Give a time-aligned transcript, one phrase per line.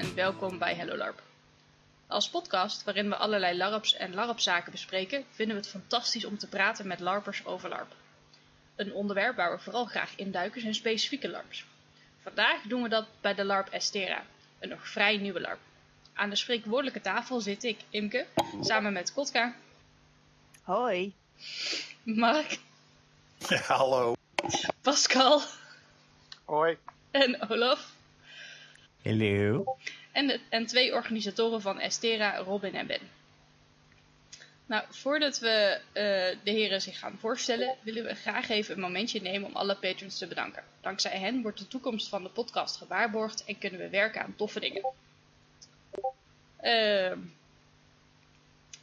[0.00, 1.22] en welkom bij Hello LARP.
[2.06, 6.48] Als podcast waarin we allerlei LARPs en LARP-zaken bespreken, vinden we het fantastisch om te
[6.48, 7.94] praten met LARPers over LARP.
[8.76, 11.64] Een onderwerp waar we vooral graag induiken zijn specifieke LARPs.
[12.22, 14.24] Vandaag doen we dat bij de LARP Estera,
[14.58, 15.60] een nog vrij nieuwe LARP.
[16.14, 18.26] Aan de spreekwoordelijke tafel zit ik, Imke,
[18.60, 19.54] samen met Kotka,
[20.62, 21.14] Hoi.
[22.02, 22.58] Mark,
[23.48, 24.14] Ja, hallo.
[24.80, 25.42] Pascal
[26.44, 26.76] Hoi.
[27.10, 27.98] en Olaf.
[29.04, 29.76] Hallo.
[30.20, 33.00] En, en twee organisatoren van Estera, Robin en Ben.
[34.66, 36.02] Nou, voordat we eh,
[36.44, 40.18] de heren zich gaan voorstellen, willen we graag even een momentje nemen om alle patrons
[40.18, 40.64] te bedanken.
[40.80, 44.60] Dankzij hen wordt de toekomst van de podcast gewaarborgd en kunnen we werken aan toffe
[44.60, 44.84] dingen.
[46.56, 47.18] Ehm,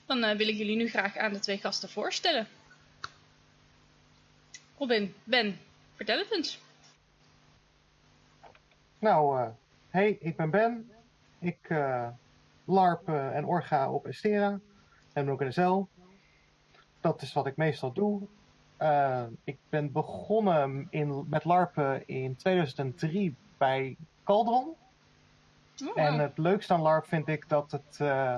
[0.06, 2.48] dan eh, wil ik jullie nu graag aan de twee gasten voorstellen.
[4.78, 5.60] Robin, Ben,
[5.96, 6.60] vertel het eens.
[9.00, 9.50] Nou, eh,
[9.90, 10.92] hey, ik ben Ben.
[11.40, 12.08] Ik eh,
[12.66, 14.60] LARP eh, en Orga op Estera.
[15.14, 15.84] En ook in SL.
[17.02, 18.28] Dat is wat ik meestal doe.
[18.78, 24.76] Eh, ik ben begonnen in, met LARPen in 2003 bij Caldron.
[25.86, 28.38] Oh, En het leukste aan LARP vind ik dat het eh,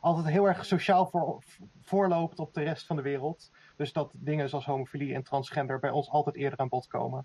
[0.00, 1.42] altijd heel erg sociaal voor,
[1.82, 3.50] voorloopt op de rest van de wereld.
[3.76, 7.24] Dus dat dingen zoals homofilie en transgender bij ons altijd eerder aan bod komen.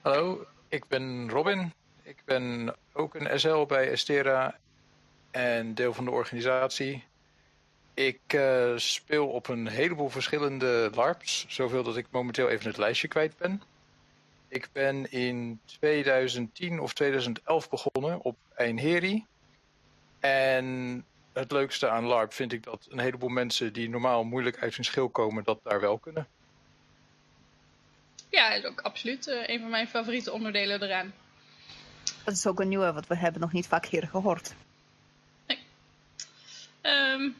[0.00, 1.72] Hallo, ik ben Robin.
[2.02, 4.58] Ik ben ook een SL bij Estera
[5.30, 7.04] en deel van de organisatie.
[7.94, 13.08] Ik eh, speel op een heleboel verschillende LARPs, zoveel dat ik momenteel even het lijstje
[13.08, 13.62] kwijt ben.
[14.48, 19.26] Ik ben in 2010 of 2011 begonnen op Einheri.
[20.20, 24.74] En het leukste aan LARP vind ik dat een heleboel mensen die normaal moeilijk uit
[24.74, 26.26] hun schil komen, dat daar wel kunnen.
[28.30, 31.12] Ja, is ook absoluut eh, een van mijn favoriete onderdelen eraan.
[32.24, 34.54] Dat is ook een nieuwe, wat we hebben nog niet vaak hier gehoord.
[36.80, 37.30] Ehm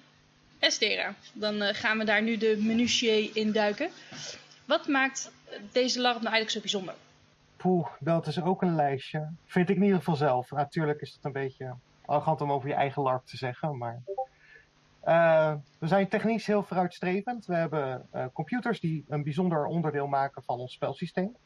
[0.60, 3.90] Estera, dan eh, gaan we daar nu de minutiae in duiken.
[4.64, 5.32] Wat maakt
[5.72, 6.94] deze LARP nou eigenlijk zo bijzonder?
[7.56, 9.28] Poeh, dat is ook een lijstje.
[9.46, 10.50] Vind ik in ieder geval zelf.
[10.50, 14.02] Natuurlijk is het een beetje arrogant om over je eigen LARP te zeggen, maar...
[15.00, 17.46] Eh, we zijn technisch heel vooruitstrevend.
[17.46, 21.36] We hebben eh, computers die een bijzonder onderdeel maken van ons spelsysteem.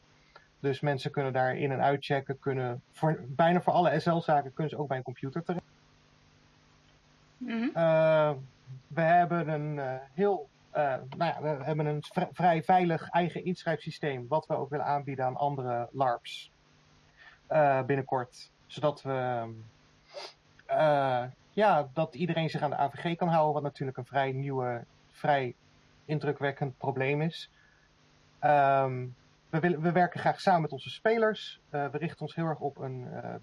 [0.59, 4.77] Dus mensen kunnen daar in- en uitchecken, kunnen voor, bijna voor alle SL-zaken kunnen ze
[4.79, 5.65] ook bij een computer terecht.
[7.37, 7.69] Mhm.
[7.73, 8.31] Eh,
[8.87, 14.45] we hebben een heel, nou ja, we hebben een vri- vrij veilig eigen inschrijfsysteem, wat
[14.47, 16.51] we ook willen aanbieden aan andere LARPs
[17.85, 19.47] binnenkort, zodat we,
[21.55, 25.55] ja, dat iedereen zich aan de AVG kan houden, wat natuurlijk een vrij nieuwe, vrij
[26.05, 27.51] indrukwekkend probleem is.
[28.39, 29.05] Ehm,
[29.49, 31.59] we, willen, we werken graag samen met onze spelers.
[31.69, 33.35] Eh, we richten ons heel erg op een eh,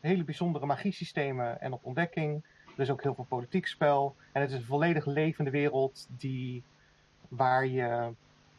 [0.00, 2.44] hele bijzondere magiesystemen en op ontdekking.
[2.76, 4.16] Er is ook heel veel politiek spel.
[4.32, 6.64] En het is een volledig levende wereld die,
[7.28, 8.12] waar, je,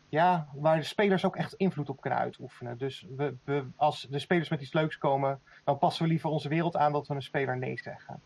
[0.10, 2.78] ja, waar de spelers ook echt invloed op kunnen uitoefenen.
[2.78, 6.50] Dus we, we, als de spelers met iets leuks komen, dan passen we liever onze
[6.50, 8.22] wereld aan dat we een speler nee zeggen.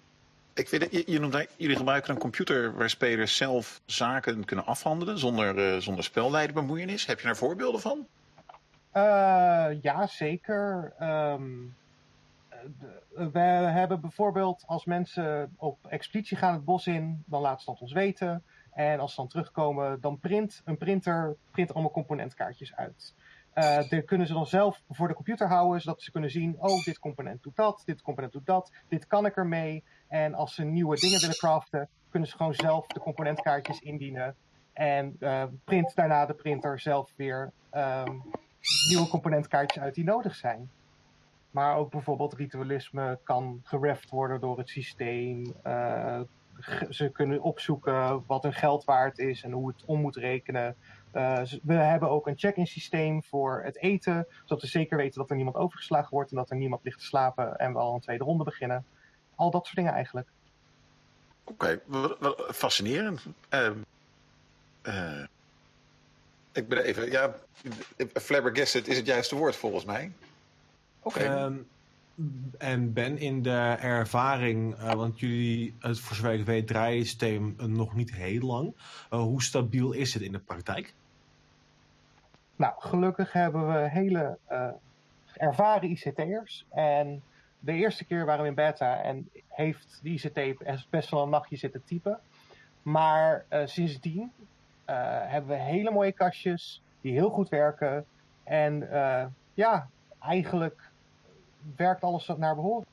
[0.56, 5.80] Ik weet, je, jullie gebruiken een computer waar spelers zelf zaken kunnen afhandelen zonder, eh
[5.80, 7.06] zonder spelleiderbemoeienis.
[7.06, 8.08] Heb je daar voorbeelden van?
[8.92, 10.94] Eh, ja, zeker.
[11.00, 11.52] Ehm,
[12.80, 17.66] de- we hebben bijvoorbeeld als mensen op expeditie gaan het bos in, dan laten ze
[17.72, 18.44] dat ons weten.
[18.72, 23.14] En als ze dan terugkomen, dan print een printer print allemaal componentkaartjes uit.
[23.54, 26.84] Eh die kunnen ze dan zelf voor de computer houden, zodat ze kunnen zien: oh,
[26.84, 29.84] dit component doet dat, dit component doet dat, dit kan ik ermee.
[30.14, 34.36] En als ze nieuwe dingen willen craften, kunnen ze gewoon zelf de componentkaartjes indienen.
[34.74, 38.18] En eh, print daarna de printer zelf weer ehm,
[38.90, 40.70] nieuwe componentkaartjes uit die nodig zijn.
[41.52, 45.54] Maar ook bijvoorbeeld ritualisme kan gereft worden door het systeem.
[45.64, 46.22] Eh,
[46.90, 50.76] ze kunnen opzoeken wat hun geld waard is en hoe het om moet rekenen.
[51.12, 55.30] Eh, we hebben ook een check-in systeem voor het eten, zodat we zeker weten dat
[55.30, 58.02] er niemand overgeslagen wordt en dat er niemand ligt te slapen en we al een
[58.02, 58.86] tweede ronde beginnen.
[59.36, 60.28] Al dat soort dingen eigenlijk.
[61.44, 63.26] Oké, wel- wel fascinerend.
[63.50, 63.78] Ehm,
[64.82, 65.24] eh,
[66.52, 67.34] ik ben even, ja,
[68.14, 70.12] flabbergasted is het juiste woord volgens mij.
[71.00, 71.58] Oké, Ehm,
[72.58, 77.08] en ben in de ervaring, eh, want jullie, het voor zover ik weet, draaien het
[77.08, 78.74] systeem eh, nog niet heel lang.
[79.10, 80.94] Eh, hoe stabiel is het in de praktijk?
[82.56, 84.68] Nou, gelukkig hebben we hele eh,
[85.34, 86.66] ervaren ICT'ers.
[86.70, 87.24] En
[87.66, 91.56] de eerste keer waren we in beta en heeft de ICT best- wel een nachtje
[91.56, 92.20] zitten typen.
[92.82, 94.32] Maar eh, sindsdien
[94.86, 98.06] eh, hebben we hele mooie kastjes die heel goed werken.
[98.44, 99.90] En eh, ja,
[100.20, 100.82] eigenlijk
[101.76, 102.86] werkt alles naar behoren.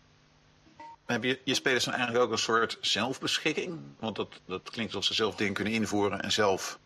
[1.06, 3.80] Heb je, je spelers dan eigenlijk ook een soort zelfbeschikking?
[3.98, 6.78] Want dat, dat klinkt alsof ze zelf dingen kunnen invoeren en zelf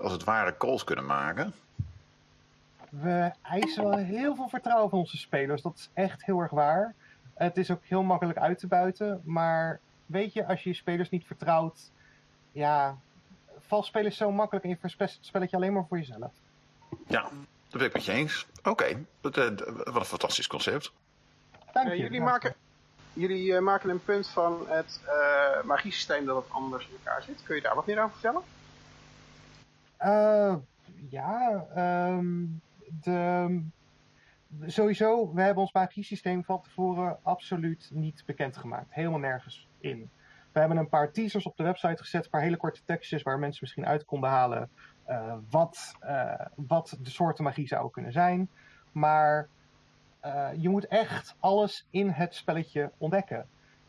[0.00, 1.54] als het ware calls kunnen maken.
[2.90, 5.62] We eisen wel heel veel vertrouwen van onze spelers.
[5.62, 6.94] Dat is echt heel erg waar.
[7.34, 9.20] Het is ook heel makkelijk uit te buiten.
[9.24, 11.90] Maar weet je, als je je spelers niet vertrouwt,
[12.52, 12.96] ja,
[13.58, 16.32] vals spelen is zo makkelijk en je verspest het spelletje alleen maar voor jezelf.
[17.06, 17.22] Ja,
[17.68, 18.46] dat ben ik met je eens.
[18.62, 20.92] Oké, dat, eh, wat een fantastisch concept.
[21.72, 22.02] Dank Eh, je.
[22.02, 22.54] jullie maken,
[23.12, 27.42] jullie eh, maken een punt van het eh magiesysteem dat het anders in elkaar zit.
[27.42, 28.42] Kun je daar wat meer over vertellen?
[29.96, 30.54] Eh,
[31.10, 32.44] ja, ehm,
[34.66, 38.94] sowieso, we hebben ons magiesysteem van tevoren absoluut niet bekendgemaakt.
[38.94, 40.10] Helemaal nergens in.
[40.52, 43.38] We hebben een paar teasers op de website gezet, een paar hele korte tekstjes waar
[43.38, 44.70] mensen misschien uit konden halen
[45.04, 48.48] eh, wat, eh, wat de soorten magie zou kunnen zijn.
[48.92, 49.48] Maar
[50.20, 53.46] eh, je moet echt alles in het spelletje ontdekken.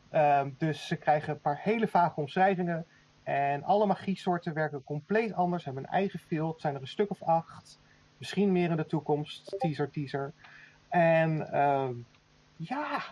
[0.10, 2.86] Ehm, dus ze krijgen een paar hele vage omschrijvingen.
[3.24, 6.62] En alle magiesoorten werken compleet anders, hebben een eigen field.
[6.62, 7.80] Zijn er een stuk of acht.
[8.22, 9.56] Misschien meer in de toekomst.
[9.58, 10.34] Teaser, teaser.
[10.90, 11.94] En ehm,
[12.56, 13.04] ja,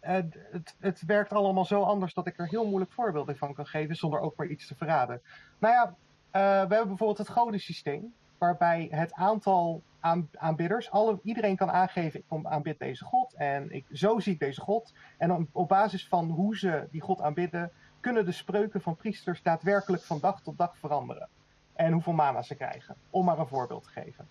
[0.00, 0.36] het,
[0.80, 4.20] het, werkt allemaal zo anders dat ik er heel moeilijk voorbeelden van kan geven zonder
[4.20, 5.22] ook maar iets te verraden.
[5.58, 5.84] Nou ja,
[6.30, 12.20] eh, we hebben bijvoorbeeld het godensysteem, waarbij het aantal aan, aanbidders, alle, iedereen kan aangeven,
[12.20, 14.92] ik kom aanbid deze god en ik, zo zie ik deze god.
[15.18, 20.02] En op basis van hoe ze die god aanbidden, kunnen de spreuken van priesters daadwerkelijk
[20.02, 21.28] van dag tot dag veranderen.
[21.72, 24.28] En hoeveel mana ze krijgen, om maar een voorbeeld te geven.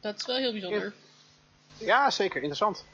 [0.00, 0.92] Dat is wel heel bijzonder.
[1.76, 2.36] Ja, zeker.
[2.36, 2.84] Interessant.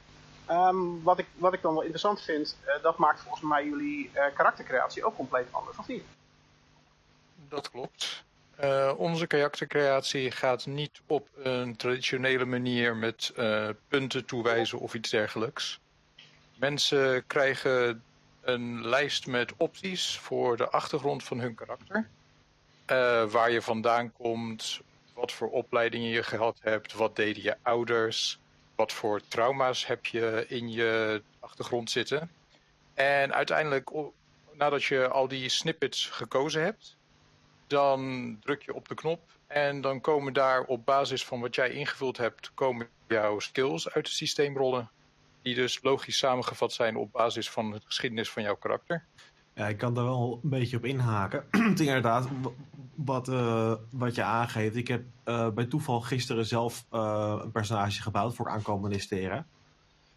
[0.46, 4.10] Ehm, wat, ik, wat ik dan wel interessant vind, eh, dat maakt volgens mij jullie
[4.12, 6.02] eh, karaktercreatie ook compleet anders, of niet?
[7.48, 8.24] Dat klopt.
[8.56, 15.10] Eh, onze karaktercreatie gaat niet op een traditionele manier met eh, punten toewijzen of iets
[15.10, 15.80] dergelijks.
[16.54, 18.02] Mensen krijgen
[18.40, 22.08] een lijst met opties voor de achtergrond van hun karakter.
[22.86, 24.80] Eh, waar je vandaan komt,
[25.14, 28.38] wat voor opleidingen je gehad hebt, wat deden je ouders,
[28.74, 32.30] wat voor trauma's heb je in je achtergrond zitten.
[32.94, 33.90] En uiteindelijk,
[34.52, 36.96] nadat je al die snippets gekozen hebt,
[37.66, 41.70] dan druk je op de knop en dan komen daar op basis van wat jij
[41.70, 44.90] ingevuld hebt, komen jouw skills uit het systeem rollen.
[45.42, 49.04] Die dus logisch samengevat zijn op basis van de geschiedenis van jouw karakter.
[49.54, 51.44] Ja, ik kan daar wel een beetje op inhaken.
[51.76, 52.28] Inderdaad,
[52.94, 54.76] wat, eh, wat je aangeeft.
[54.76, 59.46] Ik heb eh, bij toeval gisteren zelf eh, een personage gebouwd voor aankomende Estera.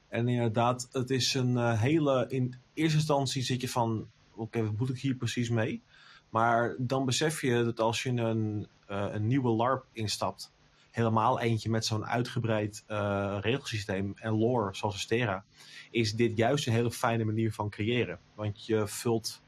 [0.08, 2.26] En inderdaad, het is een hele...
[2.30, 5.82] In eerste instantie zit je van, oké, wat moet ik hier precies mee?
[6.30, 10.52] Maar dan besef je dat als je een, een nieuwe LARP instapt...
[10.98, 15.46] helemaal eentje met zo'n uitgebreid eh, regelsysteem en lore zoals Estera
[15.92, 18.20] is dit juist een hele fijne manier van creëren.
[18.36, 19.42] Want je vult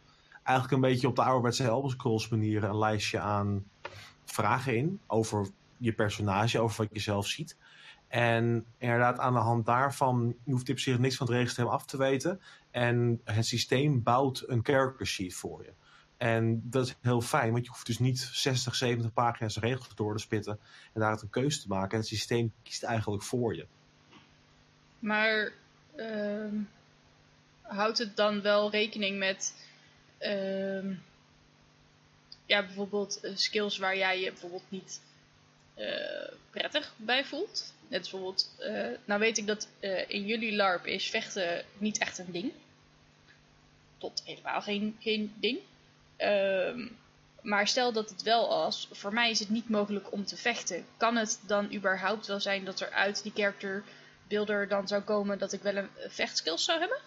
[0.44, 3.66] eigenlijk een beetje op de ouderwetse Elder Scrolls manier een lijstje aan
[4.26, 7.58] vragen in over je personage, over wat je zelf ziet.
[8.08, 11.86] En inderdaad, aan de hand daarvan hoeft je op zich niks van het regelsysteem af
[11.86, 12.42] te weten.
[12.72, 15.74] En het systeem bouwt een character sheet voor je.
[16.20, 20.16] En dat is heel fijn, want je hoeft dus niet 60, 70 pagina's regels door
[20.16, 20.60] te spitten
[20.94, 21.92] en daar een keuze te maken.
[21.92, 23.66] En het systeem kiest eigenlijk voor je.
[25.00, 25.52] Maar
[25.96, 26.56] ehm,
[27.62, 29.54] houdt het dan wel rekening met
[30.18, 30.94] ehm,
[32.46, 35.02] ja, bijvoorbeeld eh, skills waar jij je bijvoorbeeld niet
[35.74, 37.74] eh, prettig bij voelt?
[37.88, 39.68] Net bijvoorbeeld, eh, nou weet ik dat
[40.08, 42.52] in jullie LARP is vechten niet echt een ding.
[43.98, 45.60] Tot helemaal geen, geen ding.
[46.20, 46.88] Ehm,
[47.42, 50.86] maar stel dat het wel was, voor mij is het niet mogelijk om te vechten.
[50.98, 53.84] Kan het dan überhaupt wel zijn dat er uit die character
[54.28, 56.98] beelder dan zou komen dat ik wel een eh, vechtskills zou hebben?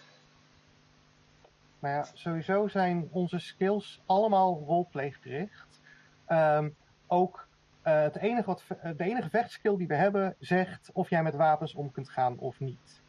[1.79, 5.79] Nou ja, sowieso zijn onze skills allemaal roleplay gericht.
[6.25, 6.69] Ehm,
[7.07, 7.47] ook
[7.81, 8.63] eh, het enige wat,
[8.97, 12.59] de enige vechtskill die we hebben zegt of jij met wapens om kunt gaan of
[12.59, 13.01] niet.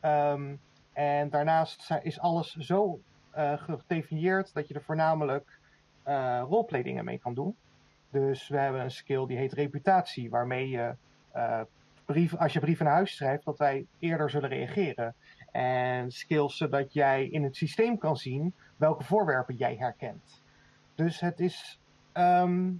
[0.00, 0.54] Ehm,
[0.92, 3.00] en daarnaast is alles zo
[3.56, 5.60] gedefinieerd dat je er voornamelijk
[6.02, 7.56] eh roleplay dingen mee kan doen.
[8.10, 10.94] Dus we hebben een skill die heet reputatie, waarmee je
[11.30, 11.60] eh,
[12.04, 15.14] brief, als je brieven naar huis schrijft, dat wij eerder zullen reageren.
[15.50, 20.42] En skills zodat jij in het systeem kan zien welke voorwerpen jij herkent.
[20.94, 21.80] Dus het is.
[22.12, 22.70] ehm,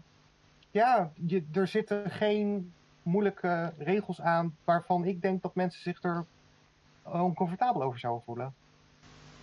[0.71, 6.25] ja, je, er zitten geen moeilijke regels aan waarvan ik denk dat mensen zich er
[7.03, 8.55] oncomfortabel over zouden voelen.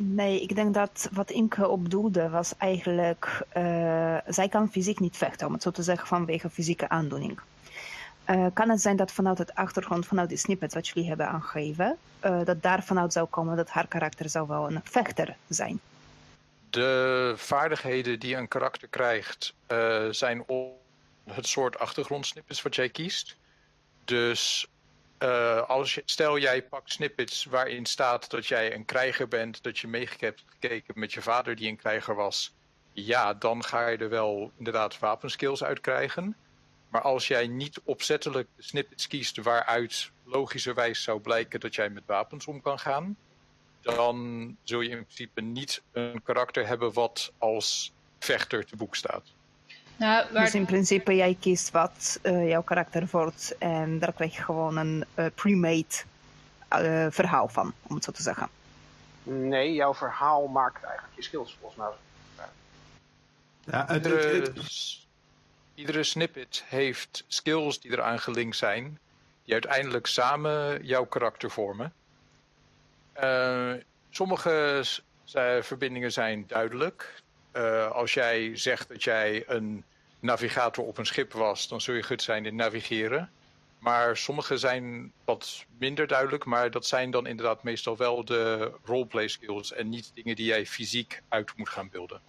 [0.02, 3.46] Nee, ik denk dat wat Imke op doelde was eigenlijk...
[3.50, 7.40] eh, zij kan fysiek niet vechten, om het zo te zeggen, vanwege fysieke aandoening.
[8.24, 11.98] Eh, kan het zijn dat vanuit het achtergrond, vanuit die snippets wat jullie hebben aangegeven,
[12.20, 15.80] eh, dat daar vanuit zou komen dat haar karakter zou wel een vechter zijn?
[16.70, 19.54] De vaardigheden die een karakter krijgt
[20.12, 20.80] zijn op
[21.24, 23.36] het soort achtergrondsnippets wat jij kiest.
[24.06, 24.68] Dus
[25.20, 29.80] eh, als je, stel jij pakt snippets waarin staat dat jij een krijger bent, dat
[29.80, 32.54] je meegekeken met je vader die een krijger was.
[32.94, 36.36] Ja, dan ga je er wel inderdaad wapenskills uit krijgen.
[36.90, 42.04] Maar als jij niet opzettelijk de snippets kiest waaruit logischerwijs zou blijken dat jij met
[42.06, 43.18] wapens om kan gaan,
[43.82, 49.34] dan zul je in principe niet een karakter hebben wat als vechter te boek staat.
[50.00, 54.36] Nou, waar, Dus in principe, jij kiest wat eh, jouw karakter wordt en daar krijg
[54.36, 55.86] je gewoon een eh, pre-made
[56.68, 58.50] eh, verhaal van, om het zo te zeggen.
[59.24, 62.46] Nee, jouw verhaal maakt eigenlijk je skills volgens mij.
[63.64, 64.98] Ja, het, Iedere, het-
[65.76, 69.00] iedere snippet heeft skills die eraan gelinkt zijn,
[69.44, 71.94] die uiteindelijk samen jouw karakter vormen.
[73.14, 73.72] Eh,
[74.10, 74.84] sommige
[75.62, 77.22] verbindingen zijn duidelijk.
[77.52, 79.84] Eh, als jij zegt dat jij een
[80.20, 83.30] navigator op een schip was, dan zul je goed zijn in navigeren.
[83.80, 89.28] Maar sommige zijn wat minder duidelijk, maar dat zijn dan inderdaad meestal wel de roleplay
[89.28, 92.22] skills en niet dingen die jij fysiek uit moet gaan beelden.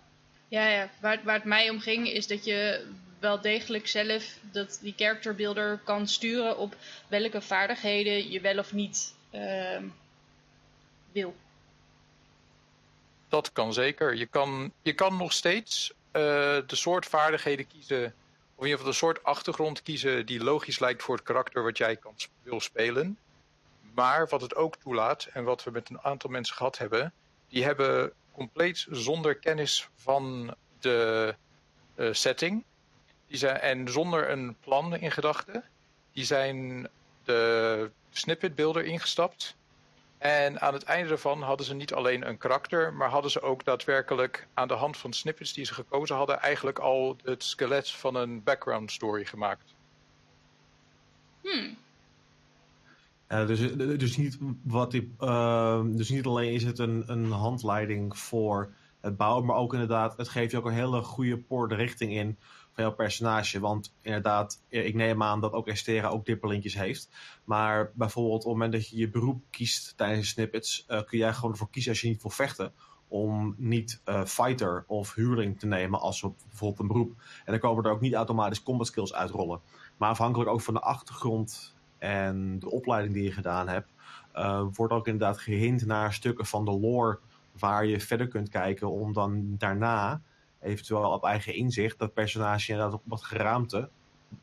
[0.49, 2.87] ja, ja, waar, waar het mij om ging is dat je
[3.19, 6.77] wel degelijk zelf dat die character builder kan sturen op
[7.09, 9.85] welke vaardigheden je wel of niet ehm,
[11.13, 11.35] wil.
[13.29, 14.15] Dat kan zeker.
[14.15, 18.05] Je kan, je kan nog steeds de soort vaardigheden kiezen,
[18.55, 21.79] of in ieder geval de soort achtergrond kiezen die logisch lijkt voor het karakter wat
[21.79, 23.19] jij kan, wil spelen.
[23.95, 27.13] Maar wat het ook toelaat, en wat we met een aantal mensen gehad hebben,
[27.49, 31.35] die hebben compleet zonder kennis van de
[31.95, 32.65] eh, setting
[33.27, 35.65] die zijn, en zonder een plan in gedachten,
[36.13, 36.89] die zijn
[37.25, 39.57] de snippet builder ingestapt.
[40.21, 43.65] En aan het einde daarvan hadden ze niet alleen een karakter, maar hadden ze ook
[43.65, 48.15] daadwerkelijk aan de hand van snippets die ze gekozen hadden, eigenlijk al het skelet van
[48.15, 49.75] een background story gemaakt.
[51.43, 51.77] Hmm.
[53.29, 58.19] Ja, dus, dus, niet wat die, eh, dus niet alleen is het een, een handleiding
[58.19, 61.77] voor het bouwen, maar ook inderdaad, het geeft je ook een hele goede poort de
[61.77, 62.39] richting in
[62.81, 63.61] jouw personage.
[63.61, 67.09] Want inderdaad, ik neem aan dat ook Estera ook dipperlintjes heeft.
[67.45, 71.33] Maar bijvoorbeeld op het moment dat je je beroep kiest tijdens snippets, eh, kun jij
[71.33, 72.73] gewoon ervoor kiezen als je niet wil vechten.
[73.09, 77.23] Om niet eh, fighter of huurling te nemen als bijvoorbeeld een beroep.
[77.45, 79.61] En dan komen er ook niet automatisch combat skills uitrollen.
[79.97, 83.93] Maar afhankelijk ook van de achtergrond en de opleiding die je gedaan hebt,
[84.33, 87.19] eh, wordt ook inderdaad gehint naar stukken van de lore
[87.59, 90.23] waar je verder kunt kijken om dan daarna
[90.61, 93.89] eventueel op eigen inzicht dat personage inderdaad op wat geraamte,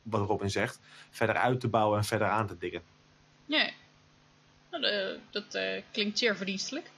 [0.02, 2.82] wat Robin zegt, verder uit te bouwen en verder aan te dikken.
[3.46, 3.70] Ja,
[4.72, 6.90] Nou, eh, dat eh, klinkt zeer verdienstelijk.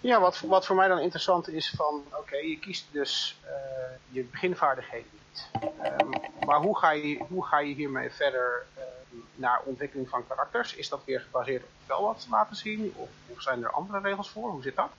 [0.00, 3.52] Ja, wat, wat voor mij dan interessant is van, oké, je kiest dus eh,
[4.08, 5.48] je beginvaardigheden niet.
[5.82, 6.10] Ehm,
[6.46, 10.74] maar hoe ga, je, hoe ga je hiermee verder ehm, naar ontwikkeling van karakters?
[10.74, 12.92] Is dat weer gebaseerd op spel wat laten zien?
[12.96, 14.50] Of, of zijn er andere regels voor?
[14.50, 14.90] Hoe zit dat?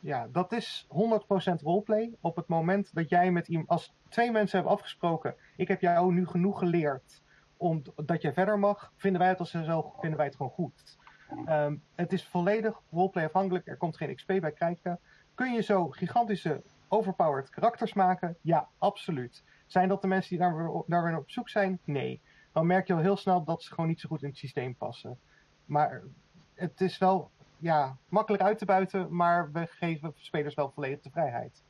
[0.00, 2.14] Ja, dat is 100% roleplay.
[2.20, 6.12] Op het moment dat jij met iemand, als twee mensen hebben afgesproken, ik heb jou
[6.12, 7.22] nu genoeg geleerd
[7.60, 10.98] omdat jij verder mag, vinden wij het als zo, vinden wij het gewoon goed.
[11.44, 15.00] Ehm, het is volledig roleplay afhankelijk, er komt geen XP bij kijken.
[15.34, 18.36] Kun je zo gigantische overpowered karakters maken?
[18.40, 19.44] Ja, absoluut.
[19.66, 21.78] Zijn dat de mensen die daar daar weer op zoek zijn?
[21.84, 22.20] Nee.
[22.52, 24.74] Dan merk je al heel snel dat ze gewoon niet zo goed in het systeem
[24.74, 25.18] passen.
[25.64, 26.02] Maar
[26.54, 27.30] het is wel
[27.60, 31.62] ja, makkelijk uit te buiten, maar we geven spelers wel volledig de vrijheid.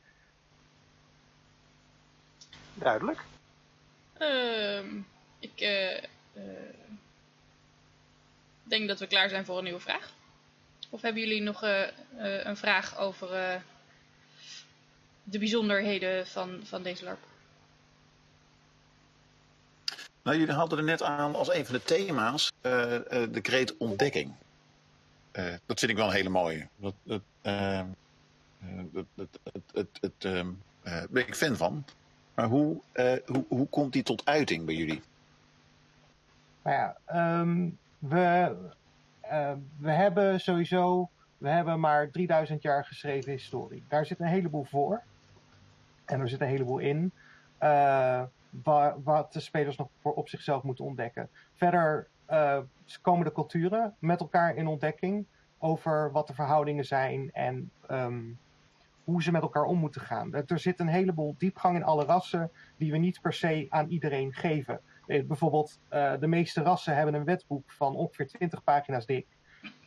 [2.73, 3.23] Duidelijk.
[4.17, 4.97] Ehm,
[5.39, 6.03] ik eh, eh,
[8.63, 10.13] denk dat we klaar zijn voor een nieuwe vraag.
[10.89, 13.55] Of hebben jullie nog eh, eh, een vraag over eh,
[15.23, 17.19] de bijzonderheden van, van deze LARP?
[20.23, 23.77] Nou, jullie hadden er net aan als een van de thema's eh, eh, de great
[23.77, 24.33] ontdekking.
[25.31, 26.67] Eh, dat vind ik wel een hele mooie.
[26.75, 27.85] Dat, dat, ehm,
[28.59, 29.83] eh,
[30.19, 30.49] ehm,
[30.83, 31.85] eh, ben ik fan van.
[32.33, 32.81] Maar hoe,
[33.25, 35.01] hoe, hoe komt die tot uiting bij jullie?
[36.61, 37.69] Nou ja, ehm,
[37.99, 38.55] we,
[39.77, 43.83] we hebben sowieso, we hebben maar 3000 jaar geschreven historie.
[43.87, 45.01] Daar zit een heleboel voor.
[46.05, 47.11] En er zit een heleboel in.
[48.63, 51.29] wa- wat de spelers nog voor op zichzelf moeten ontdekken.
[51.55, 52.07] Verder
[53.01, 55.25] komen de culturen met elkaar in ontdekking
[55.57, 58.23] over wat de verhoudingen zijn en ehm,
[59.03, 60.33] hoe ze met elkaar om moeten gaan.
[60.33, 64.33] Er zit een heleboel diepgang in alle rassen die we niet per se aan iedereen
[64.33, 64.81] geven.
[65.07, 69.27] Eh, bijvoorbeeld, uh, de meeste rassen hebben een wetboek van ongeveer 20 pagina's dik.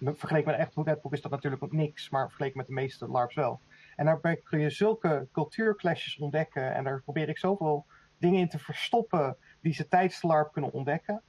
[0.00, 3.08] Vergeleken met een echt wetboek is dat natuurlijk ook niks, maar vergeleken met de meeste
[3.08, 3.60] LARPs wel.
[3.96, 7.86] En daarbij kun je zulke cultuurclashes ontdekken en daar probeer ik zoveel
[8.18, 11.22] dingen in te verstoppen die ze tijdens de LARP kunnen ontdekken.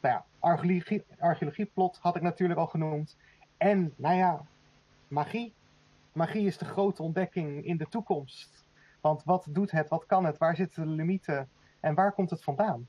[0.00, 3.16] Nou ja, archeologie, archeologieplot had ik natuurlijk al genoemd.
[3.56, 4.46] En, nou ja,
[5.08, 5.54] magie.
[6.12, 8.64] Magie is de grote ontdekking in de toekomst.
[9.00, 11.48] Want wat doet het, wat kan het, waar zitten de limieten
[11.80, 12.88] en waar komt het vandaan?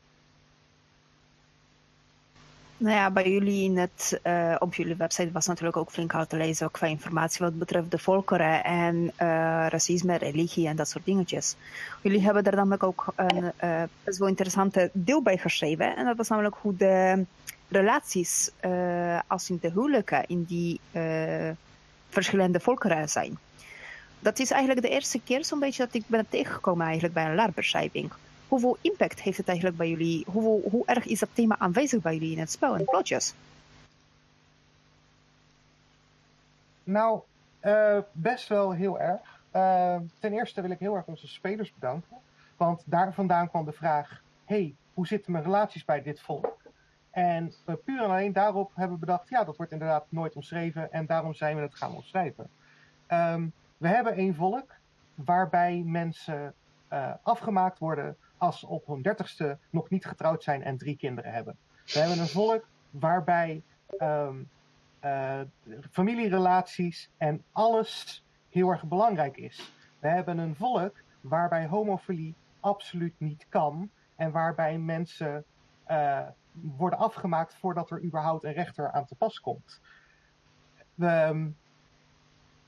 [2.82, 6.38] Nou ja, bij jullie net uh, op jullie website was natuurlijk ook flink uit te
[6.38, 9.12] lezen qua informatie wat betreft de volkeren en uh,
[9.70, 11.56] racisme, religie en dat soort dingetjes.
[12.02, 15.96] Jullie hebben daar namelijk ook een uh, best wel interessante deel bij geschreven.
[15.96, 17.26] En dat was namelijk hoe de
[17.68, 18.52] relaties
[19.28, 20.80] als in de huwelijken in die
[22.10, 23.38] verschillende volkeren zijn.
[24.20, 27.36] Dat is eigenlijk de eerste keer zo'n beetje dat ik ben tegengekomen eigenlijk bij een
[27.36, 28.12] laarbeschrijving
[28.52, 30.26] hoeveel impact heeft het eigenlijk bij jullie?
[30.32, 33.34] Hoe, erg is dat thema aanwezig bij jullie in het spel en plotjes?
[36.84, 37.22] Nou,
[37.62, 39.42] uh, best wel heel erg.
[39.56, 42.18] Uh, ten eerste wil ik heel erg onze spelers bedanken.
[42.58, 46.58] Want daar vandaan kwam de vraag: hey, hoe zitten mijn relaties bij dit volk?
[47.12, 50.92] En uh, puur en alleen daarop hebben we bedacht: ja, dat wordt inderdaad nooit omschreven.
[50.92, 52.50] En daarom zijn we het gaan omschrijven.
[53.08, 54.72] Um, we hebben een volk
[55.16, 56.54] waarbij mensen
[57.22, 61.58] afgemaakt worden als op hun dertigste nog niet getrouwd zijn en drie kinderen hebben.
[61.86, 63.64] We hebben een volk waarbij
[64.00, 64.50] um,
[65.92, 69.74] familierelaties en alles heel erg belangrijk is.
[70.00, 75.44] We hebben een volk waarbij homofilie absoluut niet kan en waarbij mensen
[75.90, 79.82] uh, worden afgemaakt voordat er überhaupt een rechter aan te pas komt.
[80.98, 81.58] Um,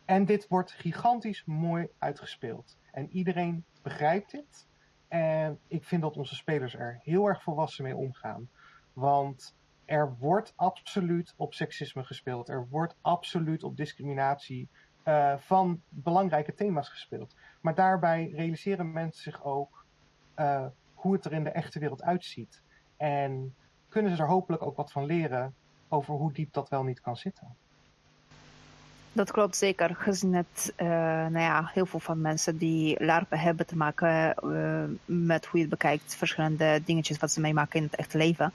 [0.06, 2.78] en dit wordt gigantisch mooi uitgespeeld.
[2.92, 4.68] En iedereen begrijpt dit.
[5.14, 8.50] En ik vind dat onze spelers er heel erg volwassen mee omgaan.
[8.94, 12.50] Want er wordt absoluut op seksisme gespeeld.
[12.50, 14.70] Er wordt absoluut op discriminatie
[15.06, 17.36] uh, van belangrijke thema's gespeeld.
[17.62, 19.86] Maar daarbij realiseren mensen zich ook
[20.36, 22.62] uh, hoe het er in de echte wereld uitziet.
[22.98, 23.56] En
[23.90, 25.56] kunnen ze er hopelijk ook wat van leren
[25.88, 27.56] over hoe diep dat wel niet kan zitten.
[29.16, 29.96] Dat klopt zeker.
[29.96, 34.84] Gezien het, uh, nou ja, heel veel van mensen die larpen hebben te maken uh,
[35.06, 38.54] met hoe je het bekijkt, verschillende dingetjes wat ze meemaken in het echte leven.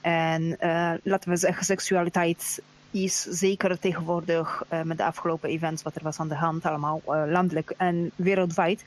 [0.00, 6.02] En uh, laten we zeggen, seksualiteit is zeker tegenwoordig met de afgelopen events wat er
[6.02, 8.84] was aan de hand, allemaal landelijk en wereldwijd,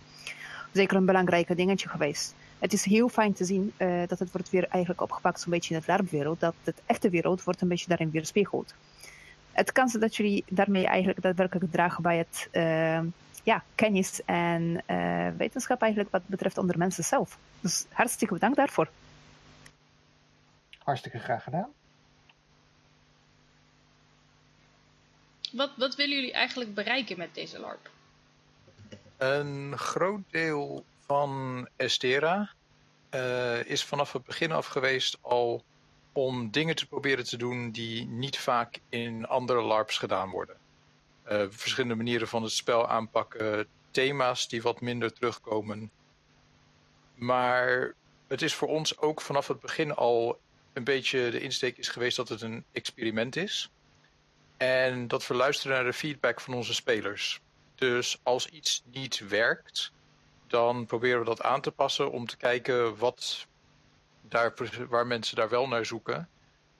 [0.71, 2.33] zeker een belangrijk dingetje geweest.
[2.59, 3.73] Het is heel fijn te zien
[4.07, 7.43] dat het wordt weer eigenlijk opgepakt zo'n beetje in het larpwereld, dat het echte wereld
[7.43, 8.73] wordt een beetje daarin weer spiegeld
[9.53, 12.99] het kan zijn dat jullie daarmee eigenlijk daadwerkelijk dragen bij het uh,
[13.43, 17.37] ja, kennis en uh, wetenschap eigenlijk wat betreft onder mensen zelf.
[17.59, 18.89] Dus hartstikke bedankt daarvoor.
[20.77, 21.69] Hartstikke graag gedaan.
[25.51, 27.89] Wat, wat willen jullie eigenlijk bereiken met deze LARP?
[29.17, 32.49] Een groot deel van Estera
[33.11, 35.63] uh, is vanaf het begin af geweest al
[36.13, 40.55] om dingen te proberen te doen die niet vaak in andere LARPs gedaan worden.
[41.31, 45.91] Uh, verschillende manieren van het spel aanpakken, thema's die wat minder terugkomen.
[47.15, 47.93] Maar
[48.27, 50.39] het is voor ons ook vanaf het begin al
[50.73, 53.69] een beetje de insteek is geweest dat het een experiment is.
[54.57, 57.41] En dat we luisteren naar de feedback van onze spelers.
[57.75, 59.91] Dus als iets niet werkt,
[60.47, 63.47] dan proberen we dat aan te passen om te kijken wat
[64.33, 64.53] daar,
[64.89, 66.29] waar mensen daar wel naar zoeken.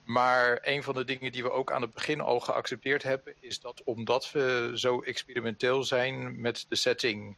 [0.03, 3.59] Maar een van de dingen die we ook aan het begin al geaccepteerd hebben, is
[3.59, 7.35] dat omdat we zo experimenteel zijn met de setting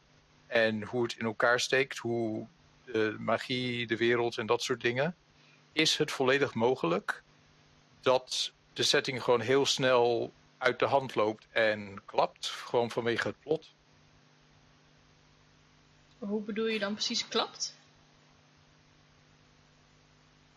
[0.48, 2.48] en hoe het in elkaar steekt, hoe
[2.86, 5.16] de magie, de wereld en dat soort dingen,
[5.72, 7.24] is het volledig mogelijk
[8.02, 13.40] dat de setting gewoon heel snel uit de hand loopt en klapt, gewoon vanwege het
[13.40, 13.74] plot.
[16.18, 17.78] Hoe bedoel je dan precies klapt?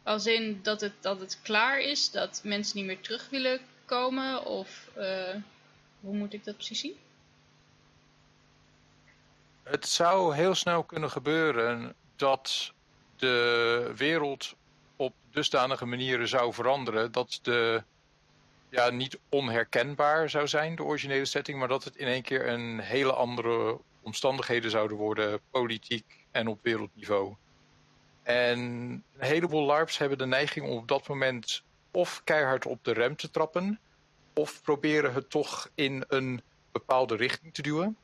[0.08, 4.44] Als in dat het, dat het klaar is, dat mensen niet meer terug willen komen?
[4.44, 5.34] Of uh,
[6.00, 6.96] hoe moet ik dat precies zien?
[9.62, 12.72] Het zou heel snel kunnen gebeuren dat
[13.16, 14.54] de wereld
[14.96, 17.82] op dusdanige manieren zou veranderen dat de
[18.68, 22.78] ja, niet onherkenbaar zou zijn, de originele setting, maar dat het in één keer een
[22.78, 27.36] hele andere omstandigheden zouden worden, politiek en op wereldniveau.
[28.28, 32.92] En een heleboel LARPs hebben de neiging om op dat moment of keihard op de
[32.92, 33.80] rem te trappen,
[34.34, 37.96] of proberen het toch in een bepaalde richting te duwen.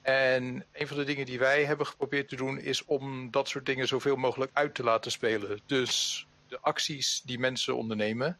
[0.00, 3.66] En een van de dingen die wij hebben geprobeerd te doen is om dat soort
[3.66, 5.60] dingen zoveel mogelijk uit te laten spelen.
[5.66, 8.38] Dus de acties die mensen ondernemen,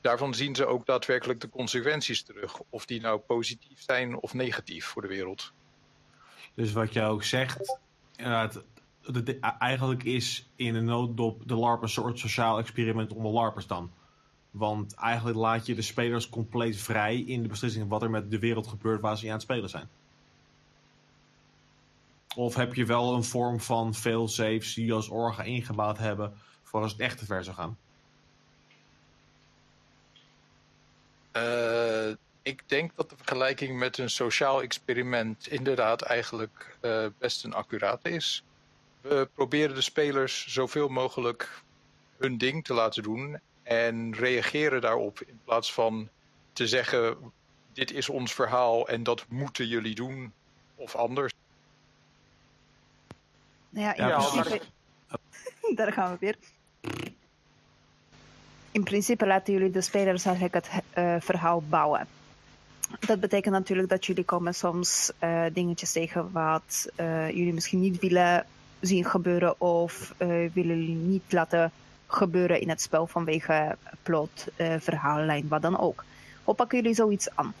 [0.00, 2.60] daarvan zien ze ook daadwerkelijk de consequenties terug.
[2.68, 5.52] Of die nou positief zijn of negatief voor de wereld.
[6.54, 7.78] Dus wat jij ook zegt,
[9.06, 13.66] de- de- eigenlijk is in een nooddop de LARP een soort sociaal experiment onder LARPers
[13.66, 13.92] dan.
[14.50, 18.38] Want eigenlijk laat je de spelers compleet vrij in de beslissing wat er met de
[18.38, 19.88] wereld gebeurt waar ze aan het spelen zijn.
[22.36, 26.32] Of heb je wel een vorm van failsafes die je als orga ingebouwd hebben
[26.62, 27.78] voor als het echt te ver zou gaan?
[31.32, 32.10] Eh,
[32.42, 38.10] ik denk dat de vergelijking met een sociaal experiment inderdaad eigenlijk eh, best een accurate
[38.10, 38.44] is.
[39.00, 41.62] We proberen de spelers zoveel mogelijk
[42.16, 46.08] hun ding te laten doen en reageren daarop in plaats van
[46.52, 47.32] te zeggen:
[47.72, 50.32] dit is ons verhaal en dat moeten jullie doen
[50.74, 51.32] of anders.
[53.70, 54.60] Nou ja, in Ja, principe...
[55.74, 56.36] Daar gaan we weer.
[58.70, 62.06] In principe laten jullie de spelers eigenlijk het eh, verhaal bouwen.
[63.00, 67.98] Dat betekent natuurlijk dat jullie komen soms eh, dingetjes tegen wat eh, jullie misschien niet
[67.98, 68.46] willen
[68.80, 71.72] zien gebeuren of eh, willen niet laten
[72.06, 76.04] gebeuren in het spel vanwege plot, eh, verhaallijn, wat dan ook.
[76.44, 77.54] Hoe pakken jullie zoiets aan?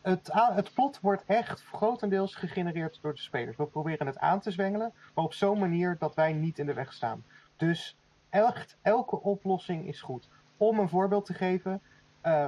[0.00, 3.56] Het, het plot wordt echt grotendeels gegenereerd door de spelers.
[3.56, 6.74] We proberen het aan te zwengelen, maar op zo'n manier dat wij niet in de
[6.74, 7.24] weg staan.
[7.56, 7.96] Dus
[8.28, 10.28] echt, elke oplossing is goed.
[10.56, 11.80] Om een voorbeeld te geven,
[12.20, 12.46] eh,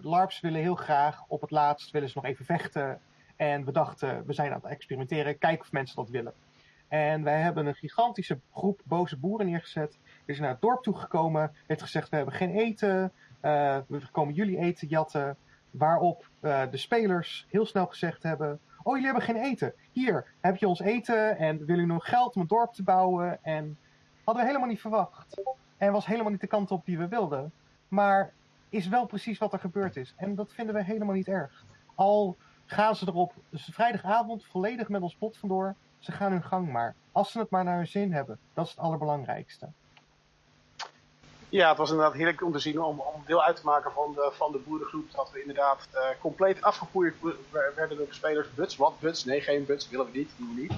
[0.00, 3.00] LARPs willen heel graag op het laatst willen ze nog even vechten.
[3.36, 6.32] En we dachten, we zijn aan het experimenteren, kijken of mensen dat willen.
[6.88, 9.90] En wij hebben een gigantische groep boze boeren neergezet.
[9.90, 14.34] Die is naar het dorp toegekomen, heeft gezegd, we hebben geen eten, eh, we komen
[14.34, 15.36] jullie eten jatten.
[15.70, 19.74] Waarop eh, de spelers heel snel gezegd hebben: Oh, jullie hebben geen eten.
[19.92, 23.44] Hier heb je ons eten en willen jullie nog geld om een dorp te bouwen?
[23.44, 23.78] En
[24.24, 25.42] hadden we helemaal niet verwacht.
[25.76, 27.52] En was helemaal niet de kant op die we wilden.
[27.88, 28.32] Maar
[28.68, 30.14] is wel precies wat er gebeurd is.
[30.16, 31.64] En dat vinden we helemaal niet erg.
[31.94, 35.74] Al gaan ze erop dus vrijdagavond volledig met ons plot vandoor.
[35.98, 36.94] Ze gaan hun gang maar.
[37.12, 38.38] Als ze het maar naar hun zin hebben.
[38.54, 39.68] Dat is het allerbelangrijkste.
[41.48, 44.12] Ja, het was inderdaad heerlijk om te zien om, om deel uit te maken van
[44.14, 45.12] de, van de boerengroep.
[45.12, 47.16] Dat we inderdaad eh, compleet afgepoeierd
[47.74, 48.54] werden door de spelers.
[48.54, 49.24] Buts, wat buts?
[49.24, 50.72] Nee, geen buts, willen we niet, doen we niet.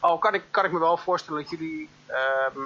[0.00, 2.60] Al kan ik, kan ik me wel voorstellen dat jullie, ehm,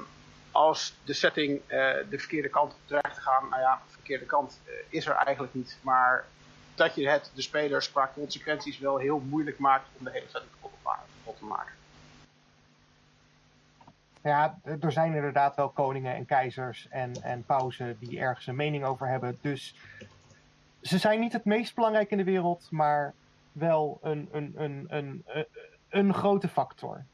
[0.51, 1.79] als de setting eh,
[2.11, 5.15] de verkeerde kant op dreigt te gaan, nou ja, de verkeerde kant eh, is er
[5.15, 5.79] eigenlijk niet.
[5.81, 6.25] Maar
[6.81, 10.53] dat je het de spelers qua consequenties wel heel moeilijk maakt om de hele setting
[10.61, 11.73] kapot te maken.
[14.23, 18.85] Ja, er zijn inderdaad wel koningen en keizers en, en pausen die ergens een mening
[18.85, 19.39] over hebben.
[19.41, 19.75] Dus
[20.81, 23.15] ze zijn niet het meest belangrijk in de wereld, maar
[23.53, 25.47] wel een, een, een, een, een,
[25.89, 27.05] een grote factor.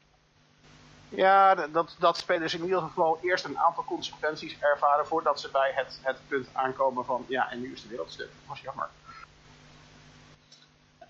[1.09, 5.71] Ja, dat, dat spelers in ieder geval eerst een aantal consequenties ervaren voordat ze bij
[5.75, 8.27] het, het punt aankomen van ja, en nu is de wereld stuk.
[8.27, 8.89] Dat was jammer.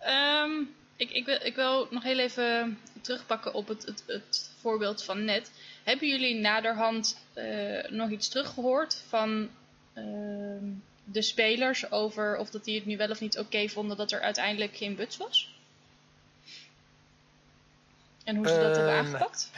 [0.08, 0.52] Ehm,
[0.96, 5.26] ik, ik, wil, ik wil nog heel even terugpakken op het, het, het voorbeeld van
[5.26, 5.52] net.
[5.84, 9.50] Hebben jullie naderhand eh, nog iets teruggehoord van
[9.94, 10.66] ehm,
[11.04, 14.22] de spelers over of dat die het nu wel of niet oké vonden dat er
[14.22, 15.56] uiteindelijk geen buts was?
[18.24, 19.52] En hoe ze dat hebben Eh, aangepakt?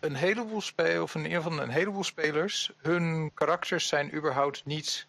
[0.00, 5.06] Een heleboel spelers, of in ieder geval een heleboel spelers, hun karakters zijn überhaupt niet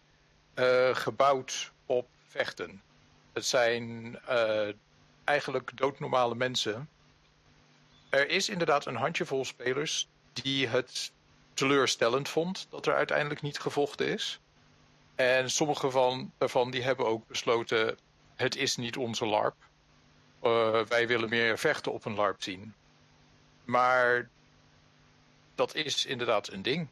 [0.54, 2.82] eh, gebouwd op vechten.
[3.34, 4.68] Het zijn eh,
[5.24, 6.88] eigenlijk doodnormale mensen.
[8.08, 11.12] Er is inderdaad een handjevol spelers die het
[11.54, 14.40] teleurstellend vond dat er uiteindelijk niet gevochten is.
[15.14, 17.98] En sommige van, daarvan die hebben ook besloten,
[18.34, 19.54] het is niet onze LARP.
[20.40, 22.74] Eh, wij willen meer vechten op een LARP zien.
[23.64, 24.28] Maar
[25.54, 26.88] dat is inderdaad een ding.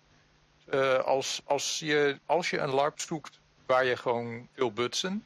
[0.65, 5.25] Eh, als, als, je, als je een LARP zoekt waar je gewoon wil butsen,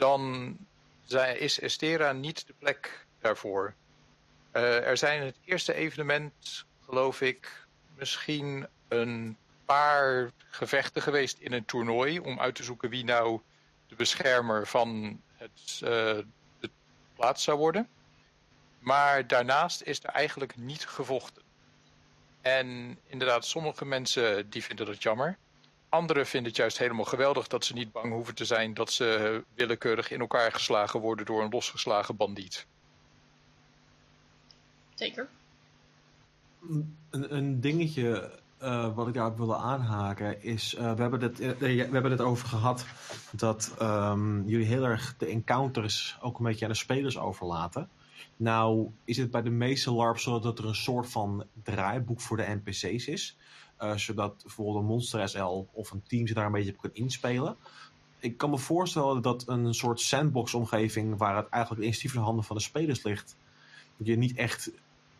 [0.00, 0.56] dan
[1.38, 3.74] is Estera niet de plek daarvoor.
[4.50, 11.64] Eh, er zijn het eerste evenement, geloof ik, misschien een paar gevechten geweest in een
[11.64, 13.40] toernooi om uit te zoeken wie nou
[13.88, 16.18] de beschermer van het, eh,
[16.60, 16.70] de
[17.14, 17.88] plaats zou worden.
[18.78, 21.42] Maar daarnaast is er eigenlijk niet gevochten.
[22.40, 25.38] En inderdaad, sommige mensen die vinden dat jammer.
[25.90, 29.42] Anderen vinden het juist helemaal geweldig dat ze niet bang hoeven te zijn dat ze
[29.54, 32.66] willekeurig in elkaar geslagen worden door een losgeslagen bandiet.
[34.94, 35.28] Zeker.
[37.10, 41.50] Een, een dingetje eh, wat ik daarop wilde aanhaken is, eh, we, hebben het, eh,
[41.58, 42.84] we hebben het over gehad
[43.30, 47.88] dat ehm, jullie heel erg de encounters ook een beetje aan de spelers overlaten.
[48.36, 52.36] Nou is het bij de meeste LARPs zo dat er een soort van draaiboek voor
[52.36, 53.36] de NPC's is.
[53.80, 56.90] Eh, zodat bijvoorbeeld een Monster SL of een team zich daar een beetje op kan
[56.92, 57.56] inspelen.
[58.18, 62.24] Ik kan me voorstellen dat een soort sandbox omgeving waar het eigenlijk initiatief in de
[62.24, 63.36] handen van de spelers ligt,
[63.96, 64.70] je niet echt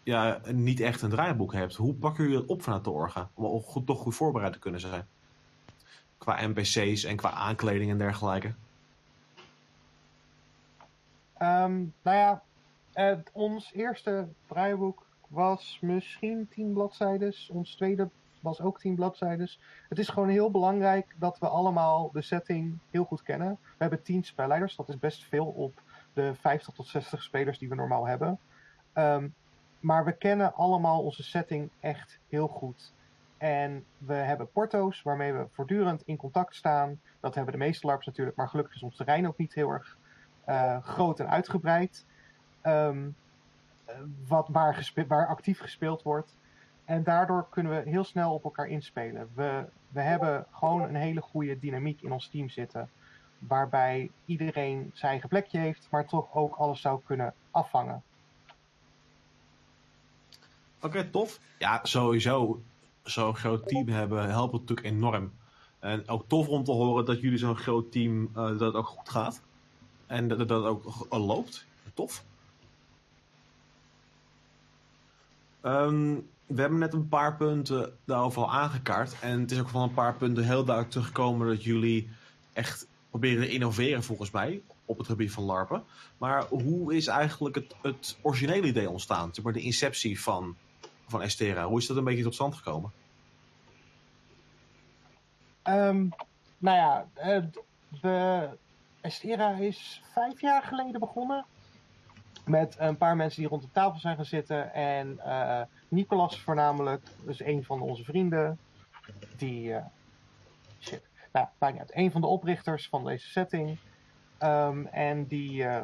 [0.02, 1.76] ja, niet echt een draaiboek hebt.
[1.76, 3.30] Hoe pakken jullie dat op vanuit de orga?
[3.34, 5.06] Om goed, toch goed voorbereid te kunnen zijn.
[6.18, 8.54] Qua NPC's en qua aankleding en dergelijke.
[11.36, 12.42] Ehm, nou ja,
[13.32, 17.34] ons eerste draaiboek was misschien 10 bladzijden.
[17.48, 19.50] Ons tweede was ook 10 bladzijden.
[19.88, 23.58] Het is gewoon heel belangrijk dat we allemaal de setting heel goed kennen.
[23.62, 27.68] We hebben 10 spelleiders, dat is best veel op de 50 tot 60 spelers die
[27.68, 28.38] we normaal hebben.
[28.92, 29.28] Ehm,
[29.80, 32.92] maar we kennen allemaal onze setting echt heel goed.
[33.36, 37.00] En we hebben porto's waarmee we voortdurend in contact staan.
[37.20, 39.96] Dat hebben de meeste LARPs natuurlijk, maar gelukkig is ons terrein ook niet heel erg
[40.44, 42.06] eh, groot en uitgebreid.
[42.60, 43.08] Ehm,
[43.84, 43.94] eh,
[44.28, 46.36] wat, waar, waar actief gespeeld wordt.
[46.84, 49.28] En daardoor kunnen we heel snel op elkaar inspelen.
[49.34, 52.90] We, we hebben gewoon een hele goede dynamiek in ons team zitten.
[53.38, 58.02] Waarbij iedereen zijn eigen plekje heeft, maar toch ook alles zou kunnen afvangen.
[60.80, 61.40] Oké, tof.
[61.58, 62.62] Ja, sowieso.
[63.02, 65.32] Zo'n groot team hebben helpt natuurlijk enorm.
[65.78, 68.86] En ook tof om te horen dat jullie zo'n groot team, eh, dat het ook
[68.86, 69.42] goed gaat.
[70.06, 71.66] En dat dat het ook eh, loopt.
[71.94, 72.24] Tof.
[75.60, 76.18] Ehm,
[76.54, 79.16] we hebben net een paar punten daarover al aangekaart.
[79.20, 82.08] En het is ook van een paar punten heel duidelijk teruggekomen dat jullie
[82.52, 85.84] echt proberen te innoveren volgens mij op het gebied van LARPen.
[86.18, 89.34] Maar hoe is eigenlijk het, het originele idee ontstaan?
[89.34, 90.56] Zeg maar de inceptie van,
[91.06, 91.66] van Estera.
[91.66, 92.92] Hoe is dat een beetje tot stand gekomen?
[95.62, 96.08] Ehm,
[96.58, 97.42] nou ja, eh,
[98.00, 98.48] de
[99.00, 101.44] Estera is vijf jaar geleden begonnen.
[102.44, 104.74] Met een paar mensen die rond de tafel zijn gaan zitten.
[104.74, 108.58] En eh, Nicolas voornamelijk, dus een van onze vrienden.
[109.36, 109.84] Die, eh,
[110.80, 111.94] shit, nou, uit.
[111.94, 113.78] Een van de oprichters van deze setting.
[114.38, 115.82] Ehm, en die eh,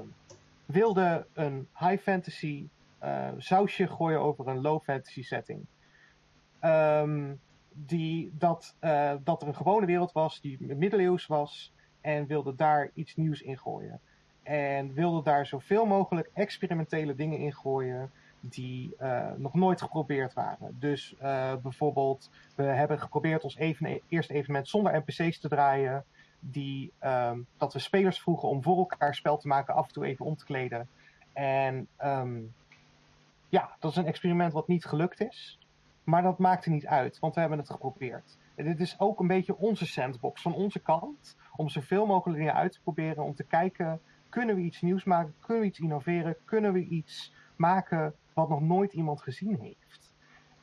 [0.67, 5.67] wilde een high fantasy eh, sausje gooien over een low fantasy setting.
[6.61, 7.35] Ehm,
[7.73, 8.77] die, dat,
[9.25, 13.59] dat er een gewone wereld was die middeleeuws was en wilde daar iets nieuws in
[13.59, 14.01] gooien.
[14.43, 20.77] En wilde daar zoveel mogelijk experimentele dingen in gooien die eh, nog nooit geprobeerd waren.
[20.79, 26.05] Dus eh, bijvoorbeeld, we hebben geprobeerd ons even, eerste evenement zonder NPC's te draaien.
[26.41, 30.07] Die, ehm, dat we spelers vroegen om voor elkaar spel te maken, af en toe
[30.07, 30.89] even om te kleden.
[31.33, 32.41] En ehm,
[33.49, 35.59] ja, dat is een experiment wat niet gelukt is.
[36.05, 38.39] Maar dat maakte niet uit, want we hebben het geprobeerd.
[38.55, 41.37] En dit is ook een beetje onze sandbox van onze kant.
[41.57, 43.25] Om zoveel mogelijk dingen uit te proberen.
[43.25, 45.35] Om te kijken, kunnen we iets nieuws maken?
[45.41, 46.37] Kunnen we iets innoveren?
[46.45, 50.15] Kunnen we iets maken wat nog nooit iemand gezien heeft?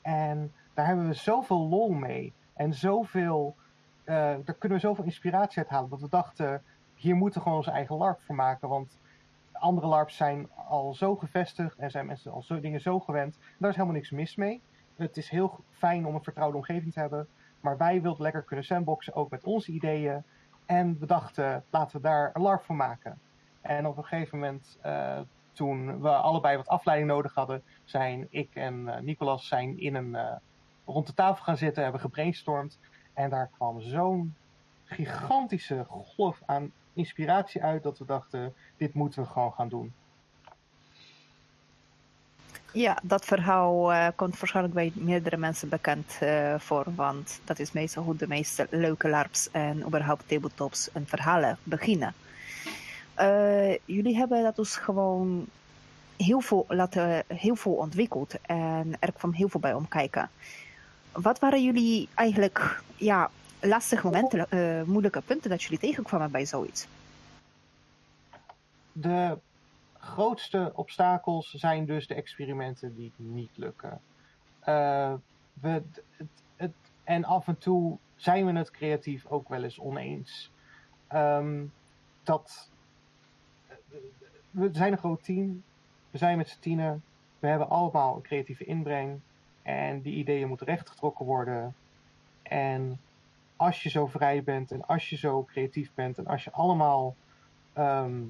[0.01, 2.33] En daar hebben we zoveel lol mee.
[2.53, 3.55] En zoveel,
[4.03, 5.89] eh, daar kunnen we zoveel inspiratie uit halen.
[5.89, 6.63] Dat we dachten,
[6.95, 8.69] hier moeten we gewoon onze eigen LARP voor maken.
[8.69, 8.99] Want
[9.51, 13.37] andere LARPs zijn al zo gevestigd en zijn mensen al zo, dingen zo gewend.
[13.57, 14.61] Daar is helemaal niks mis mee.
[14.95, 17.27] Het is heel fijn om een vertrouwde omgeving te hebben.
[17.59, 20.23] Maar wij wilden lekker kunnen sandboxen, ook met onze ideeën.
[20.65, 23.19] En we dachten, laten we daar een LARP voor maken.
[23.61, 25.19] En op een gegeven moment, eh,
[25.53, 30.15] toen we allebei wat afleiding nodig hadden, zijn ik en eh, Nicolas zijn in een,
[30.15, 30.35] eh,
[30.85, 32.79] rond de tafel gaan zitten, hebben gebrainstormd.
[33.13, 34.35] En daar kwam zo'n
[34.83, 39.93] gigantische golf aan inspiratie uit dat we dachten, dit moeten we gewoon gaan doen.
[42.71, 46.19] Ja, dat verhaal eh, komt waarschijnlijk bij meerdere mensen bekend
[46.57, 51.57] voor, want dat is meestal hoe de meeste leuke LARPs en überhaupt tabletops en verhalen
[51.63, 52.13] beginnen.
[53.13, 55.45] Eh, jullie hebben dat dus gewoon
[56.17, 60.29] heel veel, laten, heel veel ontwikkeld en er kwam heel veel bij omkijken.
[61.11, 63.29] Wat waren jullie eigenlijk ja,
[63.61, 66.87] lastige momenten, eh, moeilijke punten dat jullie tegenkwamen bij zoiets?
[68.91, 69.37] De
[69.99, 74.01] grootste obstakels zijn dus de experimenten die niet lukken.
[74.59, 75.13] Eh,
[76.55, 76.73] het,
[77.03, 80.51] en af en toe zijn we het creatief ook wel eens oneens.
[81.07, 81.63] Ehm,
[82.23, 82.69] dat,
[84.51, 85.63] we zijn een groot team.
[86.11, 87.03] We zijn met z'n tienen.
[87.39, 89.19] We hebben allemaal een creatieve inbreng.
[89.61, 91.75] En die ideeën moeten rechtgetrokken worden.
[92.41, 92.99] En
[93.55, 97.15] als je zo vrij bent en als je zo creatief bent en als je allemaal
[97.73, 98.21] ehm,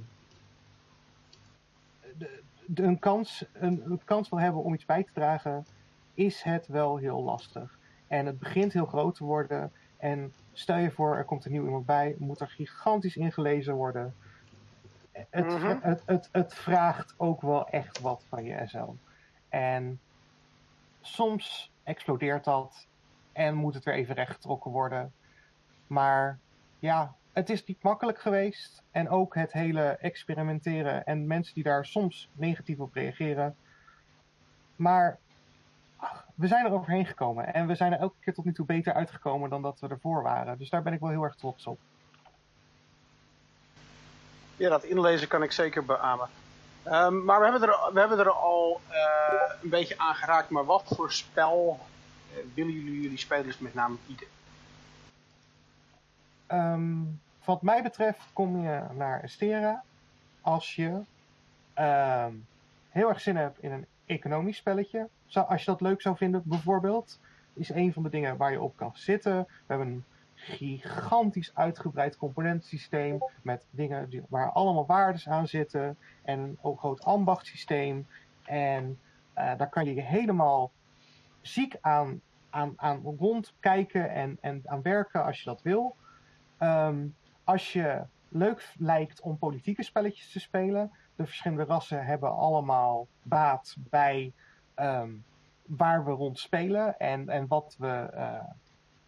[2.65, 5.65] de, een, kans, een, een kans wil hebben om iets bij te dragen,
[6.13, 7.79] is het wel heel lastig.
[8.07, 9.71] En het begint heel groot te worden.
[9.97, 14.15] En stel je voor, er komt er nieuw iemand bij, moet er gigantisch ingelezen worden.
[15.13, 15.79] Het, Mhm.
[15.81, 18.93] het, het, het vraagt ook wel echt wat van je SL.
[19.49, 20.01] En
[21.01, 22.87] soms explodeert dat
[23.31, 25.13] en moet het weer even rechtgetrokken worden.
[25.87, 26.39] Maar
[26.79, 28.83] ja, het is niet makkelijk geweest.
[28.91, 33.57] En ook het hele experimenteren en mensen die daar soms negatief op reageren.
[34.75, 35.19] Maar
[35.95, 37.53] ach, we zijn er overheen gekomen.
[37.53, 40.23] En we zijn er elke keer tot nu toe beter uitgekomen dan dat we ervoor
[40.23, 40.57] waren.
[40.57, 41.79] Dus daar ben ik wel heel erg trots op.
[44.55, 46.29] Ja, dat inlezen kan ik zeker beamen.
[46.83, 50.49] Ehm, maar we hebben er, we hebben er al eh, een beetje aan geraakt.
[50.49, 51.79] Maar wat voor spel
[52.31, 54.27] eh, willen jullie jullie spelers met name bieden?
[56.47, 57.01] Ehm,
[57.43, 59.83] wat mij betreft kom je naar Estera
[60.41, 61.01] als je
[61.73, 62.33] ehm,
[62.89, 65.07] heel erg zin hebt in een economisch spelletje.
[65.25, 67.19] Zo, als je dat leuk zou vinden, bijvoorbeeld,
[67.53, 69.37] is een van de dingen waar je op kan zitten.
[69.47, 70.05] We hebben
[70.43, 78.07] gigantisch uitgebreid componentensysteem met dingen die, waar allemaal waardes aan zitten en ook groot ambachtsysteem.
[78.43, 78.99] En
[79.33, 80.71] eh, daar kan je helemaal
[81.41, 85.95] ziek aan, aan, aan rondkijken en, en aan werken als je dat wil.
[86.57, 87.07] Ehm,
[87.43, 93.75] als je leuk lijkt om politieke spelletjes te spelen, de verschillende rassen hebben allemaal baat
[93.79, 94.33] bij
[94.73, 95.11] ehm,
[95.65, 98.43] waar we rond spelen en, en wat, we, eh,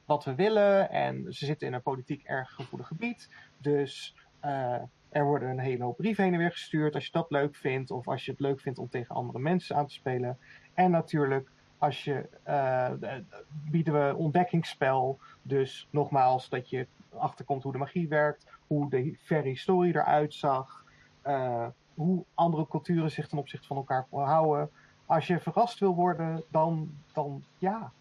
[0.06, 0.90] wat we willen.
[0.90, 3.30] En ze zitten in een politiek erg gevoelig gebied.
[3.58, 7.32] Dus eh, er worden een hele hoop brieven heen en weer gestuurd als je dat
[7.32, 7.92] leuk vindt.
[7.92, 10.38] Of als je het leuk vindt om tegen andere mensen aan te spelen.
[10.74, 15.20] En natuurlijk, als je, eh, de- bieden we ontdekkingsspel.
[15.42, 16.88] Dus nogmaals, dat je
[17.18, 20.84] achterkomt hoe de magie werkt, hoe de verre historie eruit zag,
[21.22, 24.70] eh, hoe andere culturen zich ten opzichte van elkaar verhouden.
[25.06, 27.92] Als je verrast wil worden, dan, dan ja.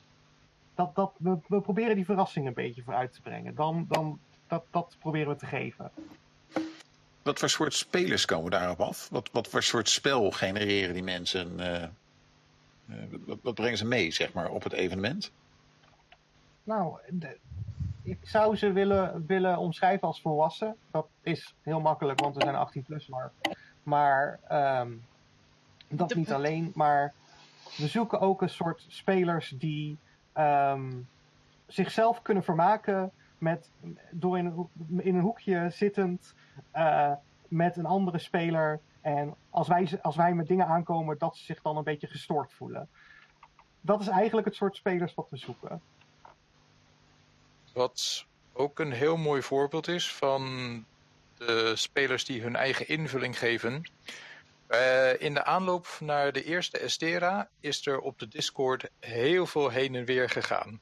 [0.74, 3.54] Dat, dat, we, we proberen die verrassing een beetje vooruit te brengen.
[3.54, 5.90] Dan, dan, dat, dat proberen we te geven.
[7.22, 9.08] Wat voor soort spelers komen daarop af?
[9.08, 11.60] Wat, wat voor soort spel genereren die mensen?
[11.60, 11.90] eh, eh,
[13.26, 15.32] wat, wat brengen ze mee, zeg maar, op het evenement?
[16.64, 17.38] Nou, de-
[18.02, 20.76] ik zou ze willen, willen omschrijven als volwassen.
[20.90, 23.32] Dat is heel makkelijk, want we zijn 18 plus maar.
[23.82, 24.92] Maar ehm,
[25.88, 27.14] dat niet alleen, maar
[27.76, 29.98] we zoeken ook een soort spelers die
[30.34, 30.92] ehm,
[31.66, 33.70] zichzelf kunnen vermaken met,
[34.10, 34.68] door in een,
[35.04, 36.34] in een hoekje zittend
[36.70, 37.12] eh,
[37.48, 38.80] met een andere speler.
[39.00, 42.52] En als wij, als wij met dingen aankomen, dat ze zich dan een beetje gestoord
[42.52, 42.88] voelen.
[43.80, 45.80] Dat is eigenlijk het soort spelers wat we zoeken.
[47.72, 50.42] Wat ook een heel mooi voorbeeld is van
[51.38, 53.82] de spelers die hun eigen invulling geven.
[54.66, 59.68] Eh, in de aanloop naar de eerste Estera is er op de Discord heel veel
[59.68, 60.80] heen en weer gegaan.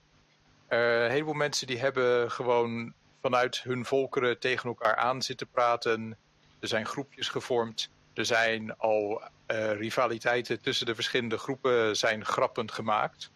[0.66, 6.16] Eh, een heleboel mensen die hebben gewoon vanuit hun volkeren tegen elkaar aan zitten praten.
[6.60, 7.90] Er zijn groepjes gevormd.
[8.14, 13.30] Er zijn al eh, rivaliteiten tussen de verschillende groepen zijn grappend gemaakt.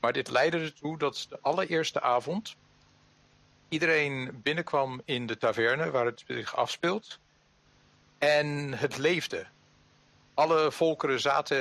[0.00, 2.56] Maar dit leidde ertoe dat de allereerste avond
[3.68, 7.18] iedereen binnenkwam in de taverne waar het zich afspeelt.
[8.18, 9.46] En het leefde.
[10.36, 11.58] Alle volkeren zaten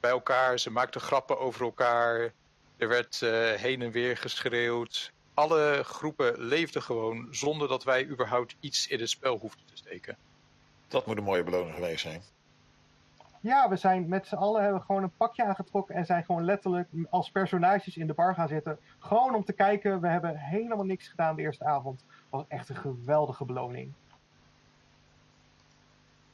[0.00, 2.32] bij elkaar, ze maakten grappen over elkaar.
[2.76, 5.12] Er werd eh, heen en weer geschreeuwd.
[5.34, 10.16] Alle groepen leefden gewoon zonder dat wij überhaupt iets in het spel hoefden te steken.
[10.88, 12.22] Dat moet een mooie beloning geweest zijn.
[13.40, 16.88] Ja, we zijn met z'n allen hebben gewoon een pakje aangetrokken en zijn gewoon letterlijk
[17.10, 18.78] als personages in de bar gaan zitten.
[18.98, 20.00] Gewoon om te kijken.
[20.00, 22.04] We hebben helemaal niks gedaan de eerste avond.
[22.30, 23.92] was echt een geweldige beloning.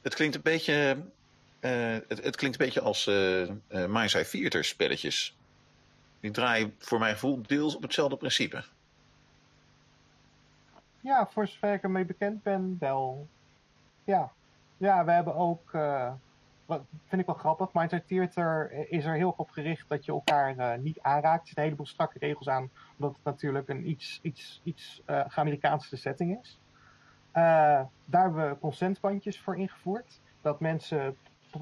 [0.01, 1.03] Het klinkt een beetje,
[1.63, 5.37] eh, het, het klinkt een beetje als eh uh, Mindset Theater spelletjes.
[6.19, 8.63] Die draaien voor mijn gevoel deels op hetzelfde principe.
[10.99, 13.27] Ja, voor zover ik ermee bekend ben, wel.
[14.03, 14.31] Ja,
[14.77, 16.11] ja we hebben ook, uh,
[16.65, 20.55] wat vind ik wel grappig, Mindset Theater is er heel op gericht dat je elkaar
[20.57, 21.41] uh, niet aanraakt.
[21.41, 25.25] Er zitten een heleboel strakke regels aan, omdat het natuurlijk een iets, iets, iets uh,
[25.35, 26.59] Amerikaanse setting is.
[27.33, 27.43] Uh,
[28.05, 30.21] daar hebben we consentbandjes voor ingevoerd.
[30.41, 31.17] Dat mensen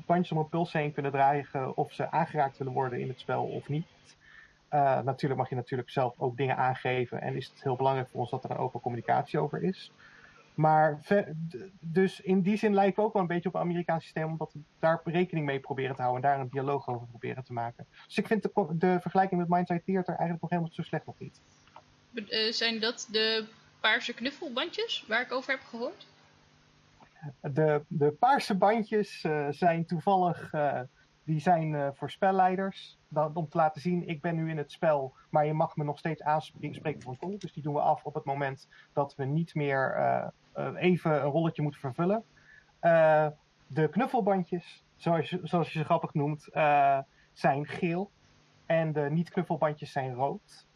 [0.06, 3.44] bandjes om een puls heen kunnen dragen of ze aangeraakt willen worden in het spel
[3.44, 3.86] of niet.
[4.74, 8.20] Uh, natuurlijk mag je natuurlijk zelf ook dingen aangeven en is het heel belangrijk voor
[8.20, 9.92] ons dat er een open communicatie over is.
[10.54, 11.00] Maar
[11.80, 14.54] dus in die zin lijken we ook wel een beetje op het Amerikaans systeem, omdat
[14.54, 17.88] we daar rekening mee proberen te houden en daar een dialoog over proberen te maken.
[18.06, 21.16] Dus ik vind de, de vergelijking met Mindside Theater eigenlijk nog helemaal zo slecht nog
[21.18, 21.39] niet.
[22.14, 23.46] Uh, zijn dat de
[23.80, 26.06] paarse knuffelbandjes waar ik over heb gehoord?
[27.42, 30.80] De, de paarse bandjes uh, zijn toevallig uh,
[31.24, 33.00] die zijn eh, voor spelleiders.
[33.08, 35.84] Dat, om te laten zien, ik ben nu in het spel, maar je mag me
[35.84, 37.38] nog steeds aanspreken voor een call.
[37.38, 41.12] Dus die doen we af op het moment dat we niet meer eh, eh, even
[41.12, 42.24] een rolletje moeten vervullen.
[42.80, 43.28] Eh,
[43.68, 47.00] de knuffelbandjes, zoals zoals je ze grappig noemt, eh,
[47.34, 48.12] zijn geel.
[48.66, 50.68] En de niet-knuffelbandjes zijn rood.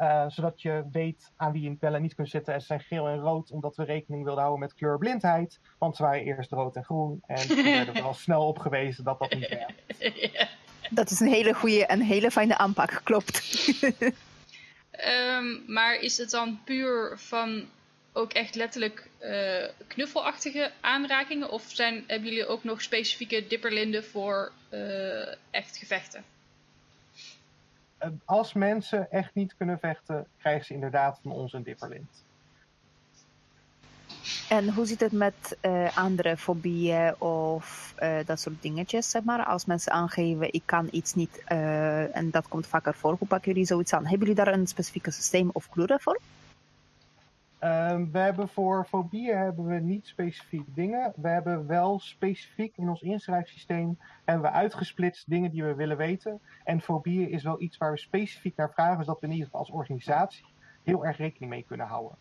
[0.00, 2.54] Eh, zodat je weet aan wie je wel en niet kunt zitten.
[2.54, 5.60] En ze zijn geel en rood, omdat we rekening wilden houden met kleurblindheid.
[5.78, 7.22] Want ze waren eerst rood en groen.
[7.26, 10.50] En toen werden we al snel op gewezen dat dat niet werkt.
[10.90, 13.40] Dat is een hele goede en hele fijne aanpak, klopt.
[14.90, 17.64] Ehm, maar is het dan puur van
[18.12, 21.50] ook echt letterlijk eh, knuffelachtige aanrakingen?
[21.50, 26.24] Of zijn, hebben jullie ook nog specifieke dipperlinden voor eh, echt gevechten?
[28.00, 32.24] Eh, als mensen echt niet kunnen vechten, krijgen ze inderdaad van ons een dipperlint.
[34.48, 39.44] En hoe zit het met eh, andere fobieën of eh, dat soort dingetjes, zeg maar?
[39.44, 43.52] Als mensen aangeven, ik kan iets niet, eh, en dat komt vaker voor, hoe pakken
[43.52, 44.06] jullie zoiets aan?
[44.06, 46.20] Hebben jullie daar een specifieke systeem of kleuren voor?
[47.60, 51.12] Ehm, we hebben voor fobieën hebben we niet specifiek dingen.
[51.16, 56.40] We hebben wel specifiek in ons inschrijfsysteem hebben we uitgesplitst dingen die we willen weten.
[56.64, 59.60] En fobieën is wel iets waar we specifiek naar vragen, zodat we in ieder geval
[59.60, 60.44] als organisatie
[60.82, 62.16] heel erg rekening mee kunnen houden.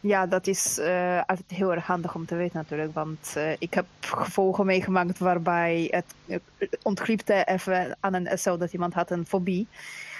[0.00, 2.94] Ja, dat is eh, altijd heel erg handig om te weten natuurlijk.
[2.94, 6.40] Want eh, ik heb gevolgen meegemaakt waarbij het,
[6.82, 9.66] ontgliepte even aan een SO dat iemand had een fobie.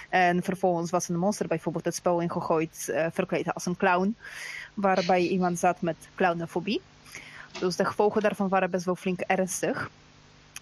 [0.09, 4.16] En vervolgens was een monster bijvoorbeeld het spel ingegooid, eh verkleed als een clown.
[4.74, 6.80] Waarbij iemand zat met clownofobie.
[7.61, 9.90] Dus de gevolgen daarvan waren best wel flink ernstig.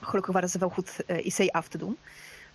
[0.00, 1.96] Gelukkig waren ze wel goed eh, IC af te doen.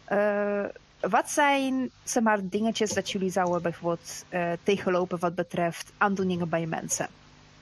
[0.03, 0.63] Eh,
[0.99, 4.25] wat zijn zeg maar, dingetjes dat jullie zouden bijvoorbeeld
[4.63, 7.07] tegenlopen wat betreft aandoeningen bij mensen?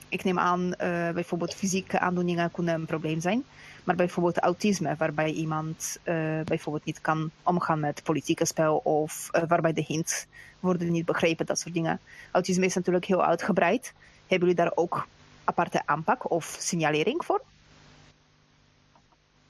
[0.08, 0.74] Ik neem aan,
[1.14, 3.44] bijvoorbeeld fysieke aandoeningen kunnen een probleem zijn.
[3.84, 9.42] Maar bijvoorbeeld autisme, waarbij iemand eh, bijvoorbeeld niet kan omgaan met politieke spel of eh,
[9.48, 10.26] waarbij de hints
[10.60, 12.00] worden niet begrepen, dat soort dingen.
[12.30, 13.94] Autisme is natuurlijk heel uitgebreid.
[14.26, 15.06] Hebben jullie daar ook
[15.44, 17.42] aparte aanpak of signalering voor?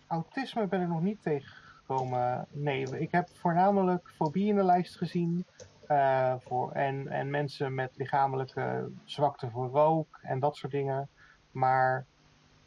[0.07, 2.47] Autisme ben ik nog niet tegengekomen.
[2.51, 5.45] Nee, ik heb voornamelijk fobie in de lijst gezien.
[5.87, 11.09] eh, voor, en, en mensen met lichamelijke zwakte voor rook en dat soort dingen.
[11.51, 12.07] Maar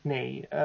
[0.04, 0.60] nee, eh,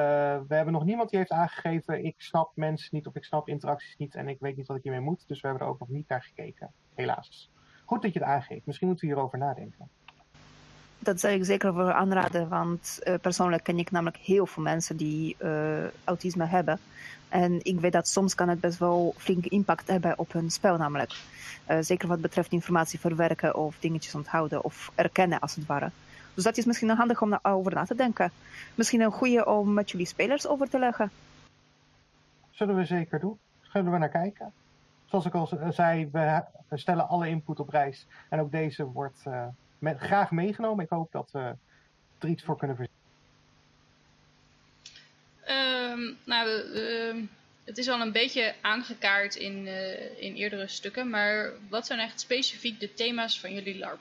[0.47, 3.95] we hebben nog niemand die heeft aangegeven: ik snap mensen niet of ik snap interacties
[3.97, 5.27] niet en ik weet niet wat ik hiermee moet.
[5.27, 7.51] Dus we hebben er ook nog niet naar gekeken, helaas.
[7.85, 8.65] Goed dat je het aangeeft.
[8.65, 9.89] Misschien moeten we hierover nadenken.
[10.99, 14.97] Dat zou ik zeker voor aanraden, want eh, persoonlijk ken ik namelijk heel veel mensen
[14.97, 16.79] die eh, autisme hebben.
[17.29, 20.77] En ik weet dat soms kan het best wel flink impact hebben op hun spel
[20.77, 21.21] namelijk.
[21.79, 25.91] Zeker wat betreft informatie verwerken of dingetjes onthouden of erkennen als het ware.
[26.33, 28.31] Dus dat is misschien handig om over na te denken.
[28.75, 31.11] Misschien een goede om met jullie spelers over te leggen.
[32.49, 33.39] Zullen we zeker doen.
[33.61, 34.53] Zullen we naar kijken.
[35.05, 38.05] Zoals ik al z- zei, we, stellen alle input op prijs.
[38.29, 39.47] En ook deze wordt eh,
[39.79, 40.83] met, graag meegenomen.
[40.83, 41.55] Ik hoop dat we
[42.19, 42.97] er iets voor kunnen verzinnen.
[45.43, 47.21] Ehm, nou, ehm,
[47.63, 52.19] het is al een beetje aangekaart in, eh, in eerdere stukken, maar wat zijn echt
[52.19, 53.99] specifiek de thema's van jullie LARP?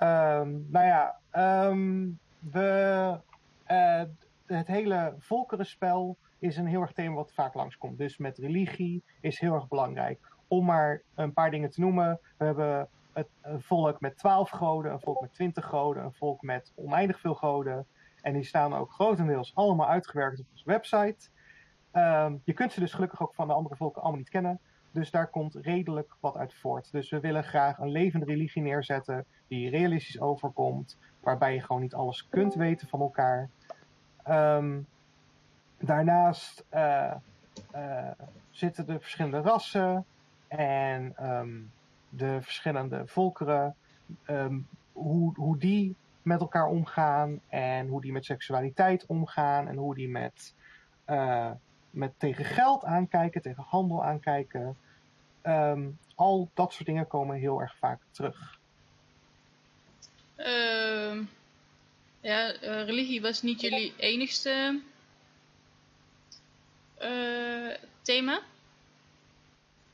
[0.00, 3.20] Ehm, nou ja, ehm, we,
[3.64, 4.02] eh,
[4.46, 7.98] het hele volkerenspel is een heel erg thema wat vaak langskomt.
[7.98, 10.18] Dus met religie is heel erg belangrijk.
[10.48, 12.20] Om maar een paar dingen te noemen.
[12.38, 16.42] We hebben het, een volk met twaalf goden, een volk met twintig goden, een volk
[16.42, 17.86] met oneindig veel goden.
[18.22, 21.28] En die staan ook grotendeels allemaal uitgewerkt op onze website.
[21.90, 24.60] Ehm, je kunt ze dus gelukkig ook van de andere volken allemaal niet kennen.
[24.92, 26.92] Dus daar komt redelijk wat uit voort.
[26.92, 31.94] Dus we willen graag een levende religie neerzetten die realistisch overkomt, waarbij je gewoon niet
[31.94, 33.48] alles kunt weten van elkaar.
[34.22, 34.80] Ehm,
[35.78, 37.14] daarnaast eh,
[37.70, 38.10] eh,
[38.50, 40.04] zitten de verschillende rassen
[40.48, 41.58] en ehm,
[42.08, 43.74] de verschillende volkeren,
[44.24, 44.58] ehm,
[44.92, 50.08] hoe, hoe die met elkaar omgaan en hoe die met seksualiteit omgaan en hoe die
[50.08, 50.54] met,
[51.04, 51.50] eh,
[51.90, 54.76] met tegen geld aankijken, tegen handel aankijken.
[55.42, 58.58] Ehm, al dat soort dingen komen heel erg vaak terug.
[60.36, 61.22] Ehm,
[62.20, 64.80] ja, eh, religie was niet jullie enigste
[66.98, 68.40] eh, thema.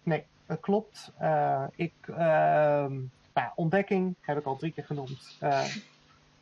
[0.03, 1.11] Nee, dat klopt.
[1.19, 5.37] Eh, ik, ehm, nou ja, ontdekking heb ik al drie keer genoemd.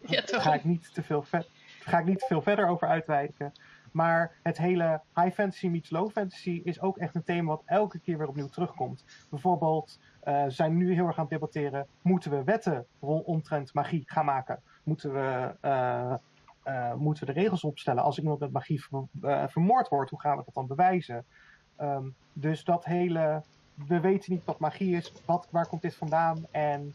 [0.06, 0.42] Ja, toch?
[0.42, 1.46] ga ik niet te veel, ver-
[1.80, 3.52] ga ik niet te veel verder over uitwijken.
[3.94, 7.98] Maar het hele high fantasy meets low fantasy is ook echt een thema wat elke
[7.98, 9.04] keer weer opnieuw terugkomt.
[9.30, 14.02] Bijvoorbeeld, eh, we zijn nu heel erg aan het debatteren, moeten we wetten omtrent magie
[14.06, 14.62] gaan maken?
[14.84, 16.14] Moeten we eh,
[16.62, 18.02] eh, moeten we de regels opstellen?
[18.02, 21.26] Als iemand met magie ver- vermoord wordt, hoe gaan we dat dan bewijzen?
[21.76, 23.42] Ehm, dus dat hele,
[23.74, 26.94] we weten niet wat magie is, wat, waar komt dit vandaan en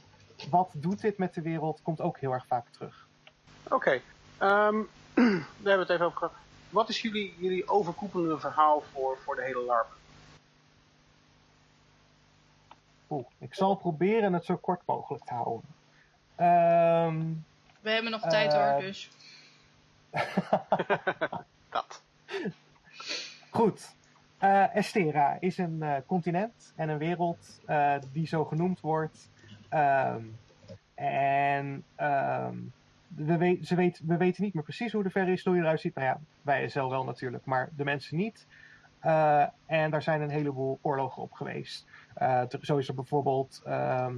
[0.50, 3.08] wat doet dit met de wereld, komt ook heel erg vaak terug.
[3.70, 4.02] Oké,
[4.38, 4.76] ehm,
[5.16, 6.32] daar hebben we het even over.
[6.70, 9.88] Wat is jullie, jullie overkoepelende verhaal voor, voor de hele LARP?
[13.10, 15.70] Oeh, ik zal proberen het zo kort mogelijk te houden.
[16.36, 17.26] Ehm,
[17.82, 19.10] We hebben nog tijd Eh, hoor, dus.
[21.70, 22.02] Dat.
[23.50, 23.96] Goed.
[24.38, 29.30] Eh, Estera is een eh, continent en een wereld eh, die zo genoemd wordt.
[29.70, 30.24] Ehm,
[30.96, 32.56] en ehm,
[33.08, 35.96] we, weet, ze weet, we weten niet meer precies hoe de verre historie eruit ziet.
[35.96, 36.20] Nou ja,
[36.50, 38.48] wij wel natuurlijk, maar de mensen niet.
[39.00, 41.88] Eh, en daar zijn een heleboel oorlogen op geweest.
[42.14, 44.16] Eh, zo is er bijvoorbeeld ehm,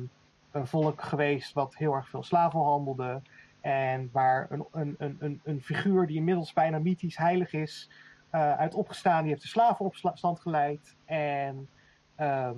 [0.52, 3.22] een volk geweest wat heel erg veel slaven handelde.
[3.62, 7.90] En waar een, een, een, een, figuur die inmiddels bijna mythisch heilig is,
[8.30, 9.22] eh, uit opgestaan.
[9.22, 10.96] Die heeft de slavenopstand geleid.
[11.06, 11.70] En
[12.16, 12.56] ehm,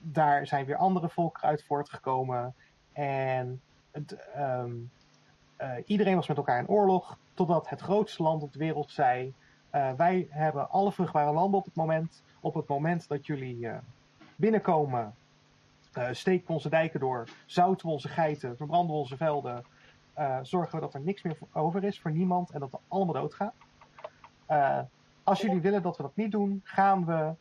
[0.00, 2.54] daar zijn weer andere volkeren uit voortgekomen.
[2.92, 3.60] En
[3.90, 4.72] het, ehm,
[5.56, 7.18] eh, iedereen was met elkaar in oorlog.
[7.34, 9.34] Totdat het grootste land op de wereld zei:
[9.70, 12.22] eh, Wij hebben alle vruchtbare landen op het moment.
[12.40, 13.78] Op het moment dat jullie eh,
[14.36, 15.14] binnenkomen,
[15.92, 19.64] eh, steken we onze dijken door, zouten we onze geiten, verbranden we onze velden.
[20.42, 23.52] zorgen we dat er niks meer over is voor niemand en dat we allemaal doodgaan.
[25.22, 27.34] Als jullie willen dat we dat niet doen, gaan we,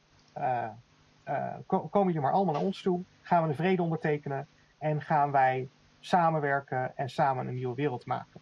[1.65, 5.31] ko- komen jullie maar allemaal naar ons toe, gaan we een vrede ondertekenen en gaan
[5.31, 5.69] wij
[5.99, 8.41] samenwerken en samen een nieuwe wereld maken.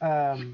[0.00, 0.46] Ehm,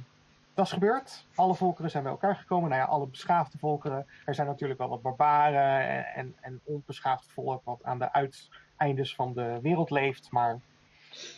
[0.54, 1.26] dat is gebeurd.
[1.34, 2.70] Alle volkeren zijn bij elkaar gekomen.
[2.70, 4.06] Nou ja, alle beschaafde volkeren.
[4.24, 9.32] Er zijn natuurlijk wel wat barbaren en, en, onbeschaafd volk wat aan de uiteindes van
[9.32, 10.30] de wereld leeft.
[10.30, 10.60] Maar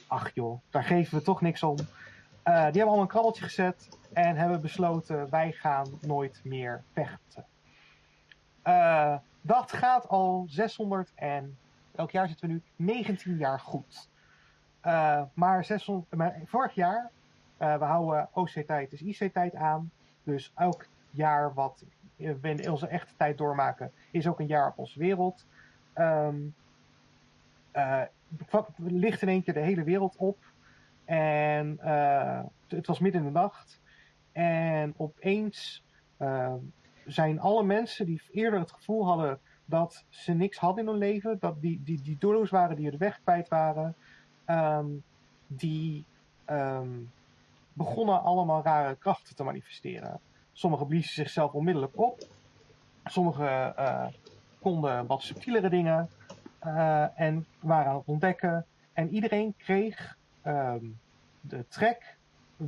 [0.06, 1.76] ach joh, daar geven we toch niks om.
[1.76, 7.46] Eh, die hebben allemaal een krabbeltje gezet en hebben besloten wij gaan nooit meer vechten.
[8.62, 11.58] Eh, dat gaat al 600 en
[11.94, 14.08] elk jaar zitten we nu 19 jaar goed.
[14.80, 17.10] Eh, maar, 600, maar vorig jaar,
[17.58, 19.90] we houden OC-tijd dus IC-tijd aan.
[20.22, 21.84] Dus elk jaar wat
[22.16, 25.46] we in onze echte tijd doormaken, is ook een jaar op onze wereld.
[25.92, 26.36] Ehm
[27.78, 28.02] eh,
[28.46, 30.38] kwam- ligt in één keer de hele wereld op.
[31.04, 33.80] En eh, het was midden in de nacht.
[34.32, 35.84] En opeens
[36.16, 36.54] eh,
[37.06, 41.36] zijn alle mensen die eerder het gevoel hadden dat ze niks hadden in hun leven,
[41.40, 43.94] dat die, die, die doelloos waren, die de weg kwijt waren,
[44.44, 44.86] ehm,
[45.46, 46.04] die
[46.44, 46.88] ehm,
[47.78, 50.20] begonnen allemaal rare krachten te manifesteren.
[50.52, 52.18] Sommigen bliezen zichzelf onmiddellijk op.
[53.04, 54.06] Sommigen eh,
[54.60, 56.08] konden wat subtielere dingen
[56.58, 58.66] eh, en waren aan het ontdekken.
[58.92, 60.84] En iedereen kreeg ehm,
[61.40, 62.16] de trek,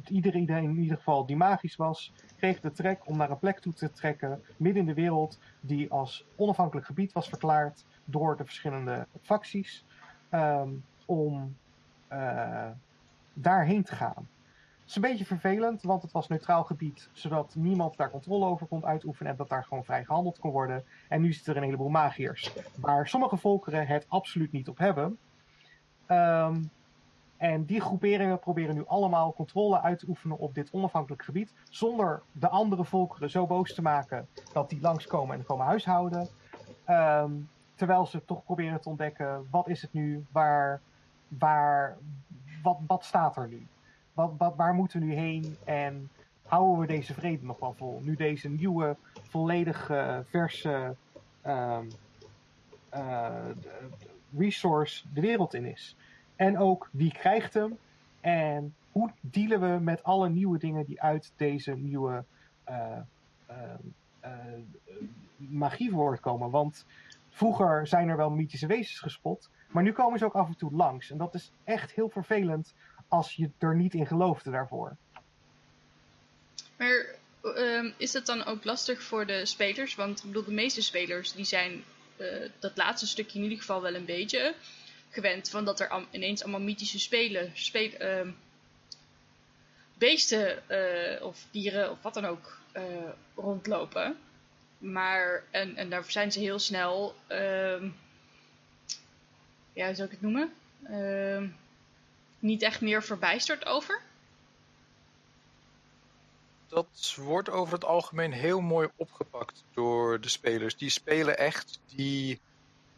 [0.07, 3.73] iedereen in ieder geval die magisch was, kreeg de trek om naar een plek toe
[3.73, 9.07] te trekken midden in de wereld die als onafhankelijk gebied was verklaard door de verschillende
[9.23, 9.85] facties
[10.29, 10.71] ehm,
[11.07, 11.57] om
[12.09, 12.71] eh,
[13.33, 14.29] daarheen te gaan.
[14.91, 18.87] Is een beetje vervelend, want het was neutraal gebied, zodat niemand daar controle over kon
[18.87, 20.85] uitoefenen en dat daar gewoon vrij gehandeld kon worden.
[21.09, 25.19] En nu zitten er een heleboel magiërs, waar sommige volkeren het absoluut niet op hebben.
[26.07, 26.63] Ehm,
[27.37, 32.23] en die groeperingen proberen nu allemaal controle uit te oefenen op dit onafhankelijk gebied, zonder
[32.33, 36.29] de andere volkeren zo boos te maken dat die langskomen en komen huishouden.
[36.85, 37.33] Ehm,
[37.75, 40.81] terwijl ze toch proberen te ontdekken, wat is het nu, waar,
[41.29, 41.97] waar,
[42.63, 43.67] wat, wat staat er nu?
[44.57, 46.11] Waar moeten we nu heen en
[46.43, 48.01] houden we deze vrede nog wel vol?
[48.05, 50.95] Nu deze nieuwe, volledig eh, verse
[51.43, 51.87] ehm,
[52.89, 53.49] eh,
[54.37, 55.97] resource de wereld in is.
[56.37, 57.79] En ook wie krijgt hem
[58.21, 62.25] en hoe dealen we met alle nieuwe dingen die uit deze nieuwe
[62.65, 62.99] eh,
[65.37, 66.51] magie voortkomen.
[66.51, 66.87] Want
[67.29, 70.73] vroeger zijn er wel mythische wezens gespot, maar nu komen ze ook af en toe
[70.73, 71.11] langs.
[71.11, 72.75] En dat is echt heel vervelend
[73.11, 74.97] als je er niet in geloofde daarvoor.
[76.77, 77.07] Maar
[77.43, 79.95] ehm, is dat dan ook lastig voor de spelers?
[79.95, 81.85] Want ik bedoel, de meeste spelers die zijn
[82.17, 84.55] eh, dat laatste stukje in ieder geval wel een beetje
[85.09, 85.51] gewend.
[85.51, 87.53] Van dat er ineens allemaal mythische spelen,
[87.99, 88.31] ehm,
[89.99, 92.83] beesten eh, of dieren of wat dan ook eh,
[93.35, 94.17] rondlopen.
[94.79, 97.89] Maar, en, en daar zijn ze heel snel, ehm,
[99.73, 100.53] ja, hoe zou ik het noemen?
[102.41, 104.03] Niet echt meer verbijsterd over.
[106.69, 110.77] Dat wordt over het algemeen heel mooi opgepakt door de spelers.
[110.77, 112.41] Die spelen echt die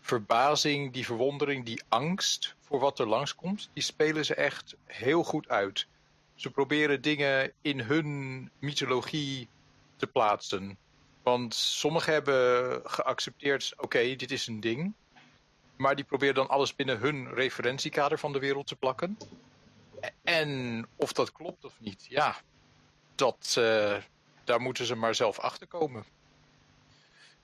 [0.00, 3.70] verbazing, die verwondering, die angst voor wat er langskomt.
[3.72, 5.86] Die spelen ze echt heel goed uit.
[6.34, 9.48] ze proberen dingen in hun mythologie
[9.96, 10.78] te plaatsen.
[11.22, 14.92] Want sommigen hebben geaccepteerd, oké, dit is een ding.
[15.82, 19.18] Maar die proberen dan alles binnen hun referentiekader van de wereld te plakken.
[20.22, 22.36] En of dat klopt of niet, ja,
[23.14, 23.94] dat, uh,
[24.44, 26.04] daar moeten ze maar zelf achter komen.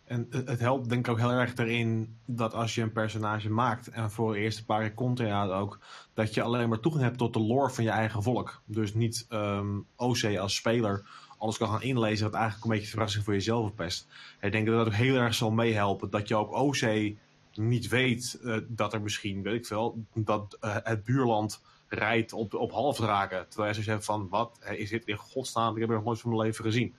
[0.04, 3.88] En het helpt denk ik ook heel erg erin dat als je een personage maakt
[3.88, 5.78] en voor de eerste paar keer content ook,
[6.14, 8.62] dat je alleen maar toegang hebt tot de lore van je eigen volk.
[8.64, 11.04] Dus niet um, OC als speler
[11.38, 14.06] alles kan gaan inlezen wat eigenlijk een beetje verrassing voor jezelf verpest.
[14.40, 17.16] Ik denk dat dat ook heel erg zal meehelpen dat je ook OC
[17.58, 22.54] niet weet uh, dat er misschien, weet ik veel, dat uh, het buurland rijdt op,
[22.54, 23.48] op halfdraken.
[23.48, 26.30] Terwijl je zegt van, wat is dit in godsnaam, ik heb er nog nooit van
[26.30, 26.94] mijn leven gezien.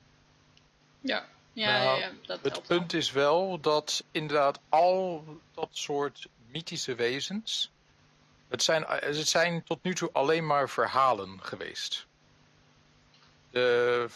[1.01, 6.95] Ja, ja, Nou, ja, dat Het punt is wel dat inderdaad al dat soort mythische
[6.95, 7.71] wezens.
[8.47, 12.07] Het zijn, het zijn tot nu toe alleen maar verhalen geweest.
[13.51, 14.07] De,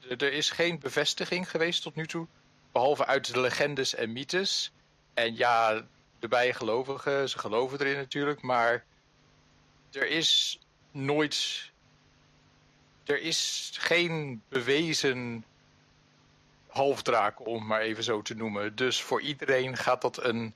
[0.00, 2.26] de- er is geen bevestiging geweest tot nu toe.
[2.72, 4.72] Behalve uit de legendes en mythes.
[5.16, 5.82] En ja,
[6.18, 8.42] de bijgelovigen, ze geloven erin natuurlijk.
[8.42, 8.84] Maar
[9.92, 10.58] er is
[10.90, 11.70] nooit.
[13.04, 15.44] Er is geen bewezen
[16.66, 18.76] halfdraak, om het maar even zo te noemen.
[18.76, 20.54] Dus voor iedereen gaat dat een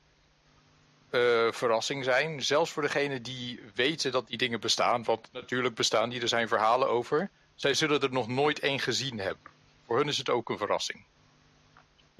[1.10, 2.42] eh, verrassing zijn.
[2.42, 5.04] Zelfs voor degenen die weten dat die dingen bestaan.
[5.04, 7.30] Want natuurlijk bestaan die, er zijn verhalen over.
[7.54, 9.50] Zij zullen er nog nooit één gezien hebben.
[9.86, 11.04] Voor hun is het ook een verrassing.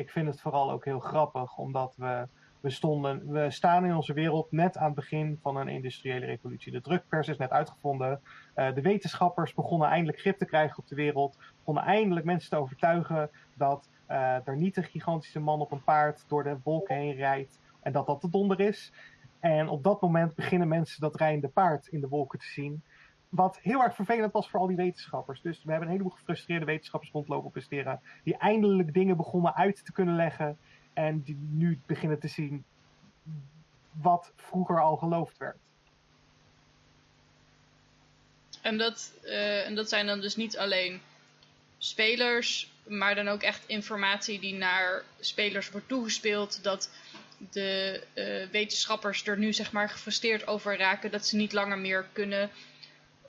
[0.01, 2.29] Ik vind het vooral ook heel grappig, omdat we,
[2.61, 6.73] we, stonden, we staan in onze wereld net aan het begin van een industriële revolutie.
[6.73, 8.21] De drukpers is net uitgevonden.
[8.55, 11.39] Eh, de wetenschappers begonnen eindelijk grip te krijgen op de wereld.
[11.59, 16.25] Begonnen eindelijk mensen te overtuigen dat eh, er niet een gigantische man op een paard
[16.29, 17.61] door de wolken heen rijdt.
[17.83, 18.93] En dat dat de donder is.
[19.41, 22.83] En op dat moment beginnen mensen dat rijdende paard in de wolken te zien.
[23.31, 25.41] Wat heel erg vervelend was voor al die wetenschappers.
[25.41, 28.01] Dus we hebben een heleboel gefrustreerde wetenschappers rondlopen op Estera.
[28.25, 30.59] Die eindelijk dingen begonnen uit te kunnen leggen.
[30.93, 32.65] En die nu beginnen te zien
[33.93, 35.57] wat vroeger al geloofd werd.
[38.63, 41.01] En dat, eh, en dat zijn dan dus niet alleen
[41.79, 46.63] spelers, maar dan ook echt informatie die naar spelers wordt toegespeeld.
[46.63, 46.91] Dat
[47.51, 52.07] de eh, wetenschappers er nu zeg maar gefrustreerd over raken dat ze niet langer meer
[52.13, 52.51] kunnen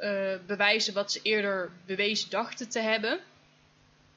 [0.01, 3.19] eh, bewijzen wat ze eerder bewezen dachten te hebben.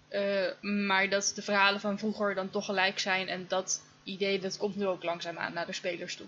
[0.09, 4.57] Eh, maar dat de verhalen van vroeger dan toch gelijk zijn en dat idee dat
[4.57, 6.27] komt nu ook langzaamaan naar de spelers toe.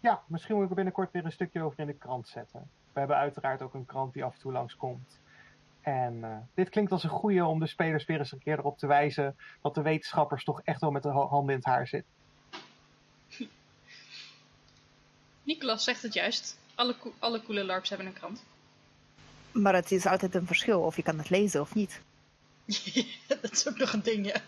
[0.00, 2.70] Ja, misschien moet ik er binnenkort weer een stukje over in de krant zetten.
[2.92, 5.18] We hebben uiteraard ook een krant die af en toe langskomt.
[5.80, 8.78] En eh, dit klinkt als een goede om de spelers weer eens een keer erop
[8.78, 12.12] te wijzen dat de wetenschappers toch echt wel met de handen in het haar zitten.
[15.42, 16.64] Nicolas zegt het juist.
[16.76, 18.42] Alle, co- alle coole LARPs hebben een krant.
[19.52, 22.00] Maar het is altijd een verschil of je kan het lezen of niet.
[23.42, 24.40] dat is ook nog een ding, ja.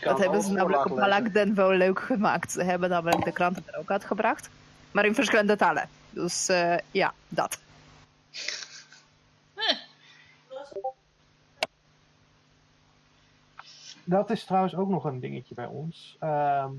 [0.00, 0.96] Dat hebben ze namelijk op.
[0.96, 2.52] Malak wel leuk gemaakt.
[2.52, 4.48] Ze hebben namelijk de kranten er ook uitgebracht.
[4.92, 5.88] Maar in verschillende talen.
[6.10, 7.58] Dus eh, ja, dat.
[9.54, 9.76] Eh,
[14.04, 16.16] Dat is trouwens ook nog een dingetje bij ons.
[16.20, 16.70] Ehm,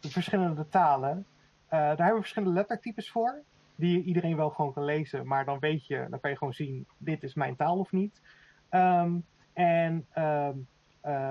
[0.00, 1.26] de verschillende talen.
[1.74, 3.42] Eh, daar hebben we verschillende lettertypes voor.
[3.76, 5.26] Die iedereen wel gewoon kan lezen.
[5.26, 8.20] Maar dan weet je, dan kan je gewoon zien, dit is mijn taal of niet.
[8.68, 9.18] Ehm,
[9.52, 10.50] en eh,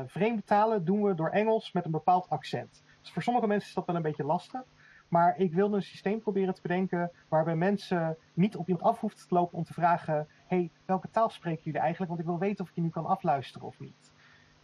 [0.05, 2.83] vreemde talen doen we door Engels met een bepaald accent.
[3.01, 4.63] Dus voor sommige mensen is dat wel een beetje lastig.
[5.07, 9.19] Maar ik wilde een systeem proberen te bedenken waarbij mensen niet op iemand af hoeven
[9.19, 12.11] te lopen om te vragen: hey, welke taal spreken jullie eigenlijk?
[12.11, 14.12] Want ik wil weten of ik je nu kan afluisteren of niet.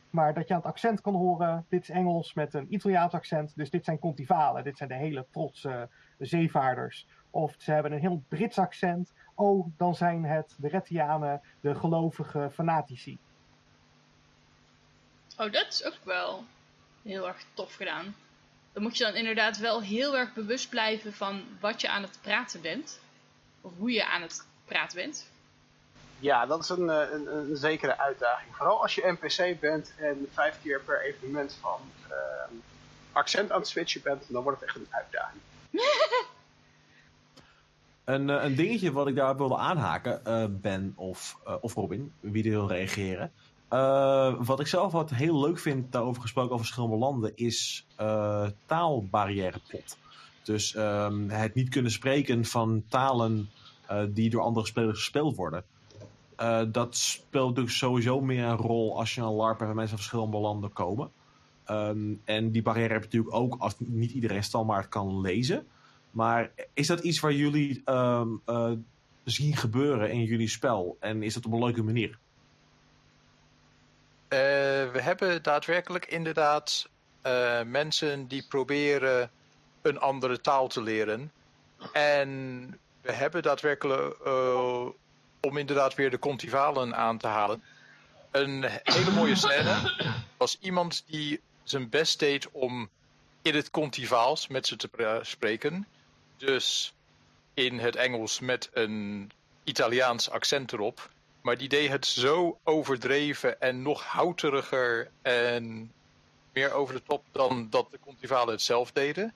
[0.10, 3.56] Maar dat je aan het accent kan horen, dit is Engels met een Italiaans accent,
[3.56, 7.08] dus dit zijn contivalen, dit zijn de hele trotse zeevaarders.
[7.30, 12.50] Of ze hebben een heel Brits accent, oh, dan zijn het de Rettianen, de gelovige
[12.52, 13.18] fanatici.
[15.38, 16.44] Oh, dat is ook wel
[17.04, 18.16] heel erg tof gedaan.
[18.74, 22.20] Dan moet je dan inderdaad wel heel erg bewust blijven van wat je aan het
[22.22, 23.00] praten bent.
[23.62, 25.32] Of hoe je aan het praten bent.
[26.20, 28.56] Ja, dat is een, eh, een, een zekere uitdaging.
[28.56, 32.54] Vooral als je NPC bent en vijf keer per evenement van ehm,
[33.12, 35.42] accent aan het switchen bent, dan wordt het echt een uitdaging.
[38.04, 42.14] Een, eh, een dingetje wat ik daar wilde aanhaken, eh, Ben of, eh, of Robin,
[42.20, 43.32] wie er wil reageren.
[43.70, 48.48] Eh, wat ik zelf wat heel leuk vind, daarover gesproken over verschillende landen, is eh
[48.66, 49.98] taalbarrièreplot.
[50.44, 53.50] Dus ehm, het niet kunnen spreken van talen
[53.86, 55.64] eh, die door andere spelers gespeeld worden.
[56.40, 59.98] Eh, dat speelt natuurlijk sowieso meer een rol als je een LARP hebt waar mensen
[59.98, 61.12] van verschillende landen komen.
[61.66, 65.68] Ehm, en die barrière heb je natuurlijk ook als niet iedereen standaard kan lezen.
[66.12, 68.72] Maar is dat iets waar jullie ehm, eh,
[69.24, 70.98] zien gebeuren in jullie spel?
[71.00, 72.18] En is dat op een leuke manier?
[74.28, 74.38] Eh,
[74.92, 76.90] we hebben daadwerkelijk inderdaad
[77.66, 79.32] mensen die proberen
[79.82, 81.32] een andere taal te leren.
[81.94, 84.18] En we hebben daadwerkelijk,
[85.40, 87.64] om inderdaad weer de contivalen aan te halen,
[88.32, 89.94] een hele mooie scène.
[90.38, 92.90] was iemand die zijn best deed om
[93.42, 95.88] in het contivaals met ze te spreken.
[96.38, 96.94] Dus
[97.54, 99.32] in het Engels met een
[99.64, 101.10] Italiaans accent erop.
[101.42, 105.92] Maar die deed het zo overdreven en nog houteriger en
[106.54, 109.34] meer over de top dan dat de contivalen het zelf deden.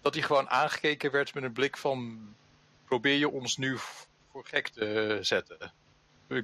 [0.00, 2.18] Dat hij gewoon aangekeken werd met een blik van
[2.84, 3.78] probeer je ons nu
[4.42, 5.72] voor te zetten.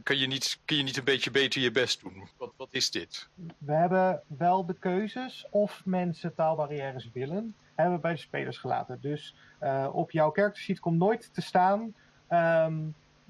[0.02, 2.28] Kun je niet, kun je niet een beetje beter je best doen?
[2.36, 3.28] Wat, wat is dit?
[3.58, 8.98] We hebben wel de keuzes of mensen taalbarrières willen, hebben we bij de spelers gelaten.
[9.00, 11.94] Dus eh, op jouw character sheet komt nooit te staan,
[12.28, 12.74] ehm,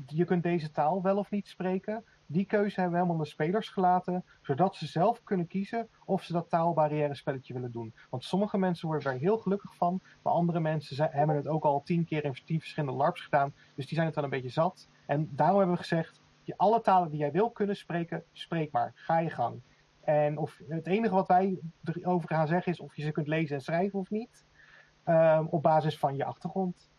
[0.06, 2.04] je kunt deze taal wel of niet spreken.
[2.26, 6.22] Die keuze hebben we helemaal aan de spelers gelaten, zodat ze zelf kunnen kiezen of
[6.22, 7.94] ze dat taalbarrière spelletje willen doen.
[8.10, 11.64] Want sommige mensen worden daar heel gelukkig van, maar andere mensen zijn, hebben het ook
[11.64, 14.48] al tien keer in tien verschillende LARPs gedaan, dus die zijn het wel een beetje
[14.48, 14.88] zat.
[15.06, 18.92] En daarom hebben we gezegd, je, alle talen die jij wil kunnen spreken, spreek maar.
[18.94, 19.60] Ga je gang.
[20.00, 23.56] En of, het enige wat wij erover gaan zeggen is of je ze kunt lezen
[23.56, 24.44] en schrijven of niet.
[25.04, 26.90] Ehm, op basis van je achtergrond.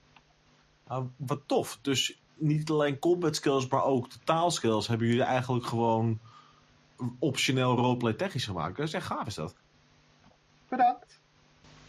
[0.87, 1.79] Nou, wat tof.
[1.81, 6.19] Dus niet alleen combat skills, maar ook de taalskills hebben jullie eigenlijk gewoon
[7.19, 8.77] optioneel roleplay technisch gemaakt.
[8.77, 9.55] Dat is echt gaaf is dat.
[10.67, 11.19] Bedankt.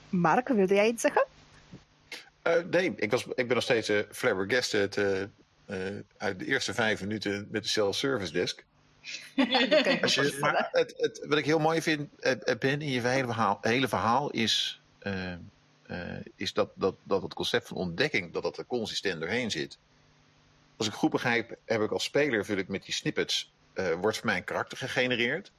[0.08, 1.26] Mark, wilde jij iets zeggen?
[2.42, 5.28] Eh, nee, ik, was, ik ben nog steeds uh, flabbergasted eh, eh,
[6.16, 8.64] uit de eerste vijf minuten met de self-service desk.
[10.02, 13.00] Als je, maar het, het, wat ik heel mooi vind, eh, eh, Ben, in je
[13.00, 15.38] hele verhaal, hele verhaal is, eh, eh,
[16.34, 19.78] is dat, dat, dat het concept van ontdekking, dat dat er consistent doorheen zit.
[20.76, 24.16] Als ik goed begrijp, heb ik als speler, vul ik met die snippets, eh, wordt
[24.16, 25.52] voor mij een karakter gegenereerd.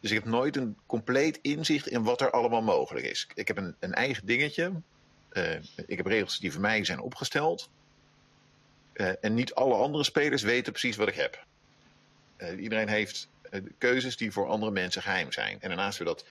[0.00, 3.26] Dus ik heb nooit een compleet inzicht in wat er allemaal mogelijk is.
[3.34, 4.72] Ik heb een, een eigen dingetje.
[5.28, 5.54] Eh,
[5.86, 7.70] ik heb regels die voor mij zijn opgesteld.
[8.92, 11.44] Eh, en niet alle andere spelers weten precies wat ik heb.
[12.58, 13.28] Iedereen heeft
[13.78, 15.60] keuzes die voor andere mensen geheim zijn.
[15.60, 16.24] En daarnaast weer dat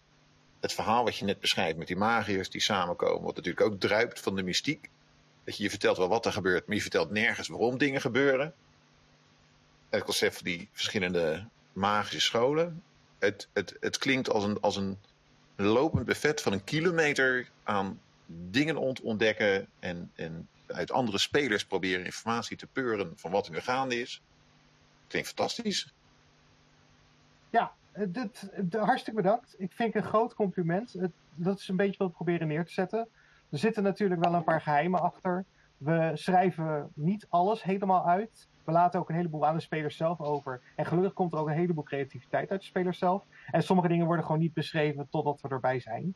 [0.60, 4.20] het verhaal wat je net beschrijft met die magiërs die samenkomen, wat natuurlijk ook druipt
[4.20, 4.90] van de mystiek.
[5.58, 8.46] Je, vertelt wel wat er gebeurt, maar je vertelt nergens waarom dingen gebeuren.
[8.46, 12.84] En het concept van die verschillende magische scholen.
[13.20, 14.98] Het, het, het klinkt als een, als een
[15.56, 22.06] lopend buffet van een kilometer aan dingen ont ontdekken en, en uit andere spelers proberen
[22.06, 24.22] informatie te peuren van wat er nu gaande is.
[25.08, 25.94] Klinkt fantastisch.
[27.50, 29.56] Ja, eh, dit, de, hartstikke bedankt.
[29.58, 30.94] Ik vind het een groot compliment.
[30.94, 33.08] Het, dat is een beetje wat we proberen neer te zetten.
[33.52, 35.46] Er zitten natuurlijk wel een paar geheimen achter.
[35.78, 38.48] We schrijven niet alles helemaal uit.
[38.64, 40.62] We laten ook een heleboel aan de spelers zelf over.
[40.76, 43.26] En gelukkig komt er ook een heleboel creativiteit uit de spelers zelf.
[43.46, 46.16] En sommige dingen worden gewoon niet beschreven totdat we erbij zijn.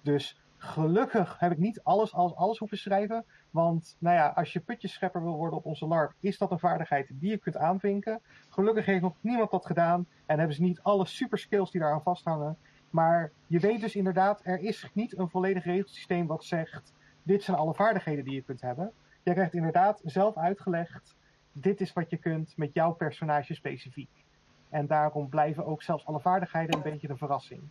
[0.00, 3.24] Dus gelukkig heb ik niet alles als alles hoeven schrijven.
[3.50, 7.10] Want nou ja, als je putjeschepper wil worden op onze LARP, is dat een vaardigheid
[7.12, 8.20] die je kunt aanvinken.
[8.48, 10.06] Gelukkig heeft nog niemand dat gedaan.
[10.26, 12.56] En hebben ze niet alle super skills die daaraan vasthangen.
[12.92, 17.56] Maar je weet dus inderdaad, er is niet een volledig regelsysteem wat zegt: dit zijn
[17.56, 18.92] alle vaardigheden die je kunt hebben.
[19.22, 21.16] Je krijgt inderdaad zelf uitgelegd:
[21.52, 24.10] dit is wat je kunt met jouw personage specifiek.
[24.68, 27.62] En daarom blijven ook zelfs alle vaardigheden een beetje een verrassing.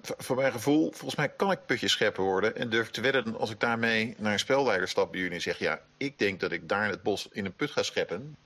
[0.00, 2.56] Voor mijn gevoel, volgens mij kan ik putjeschepper worden.
[2.56, 5.58] En durf te wedden, als ik daarmee naar een spelleider stap bij jullie en zeg:
[5.58, 8.36] Ja, ik denk dat ik daar in het bos in een put ga scheppen.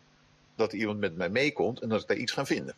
[0.55, 2.75] Dat iemand met mij meekomt en dat ik daar iets ga vinden.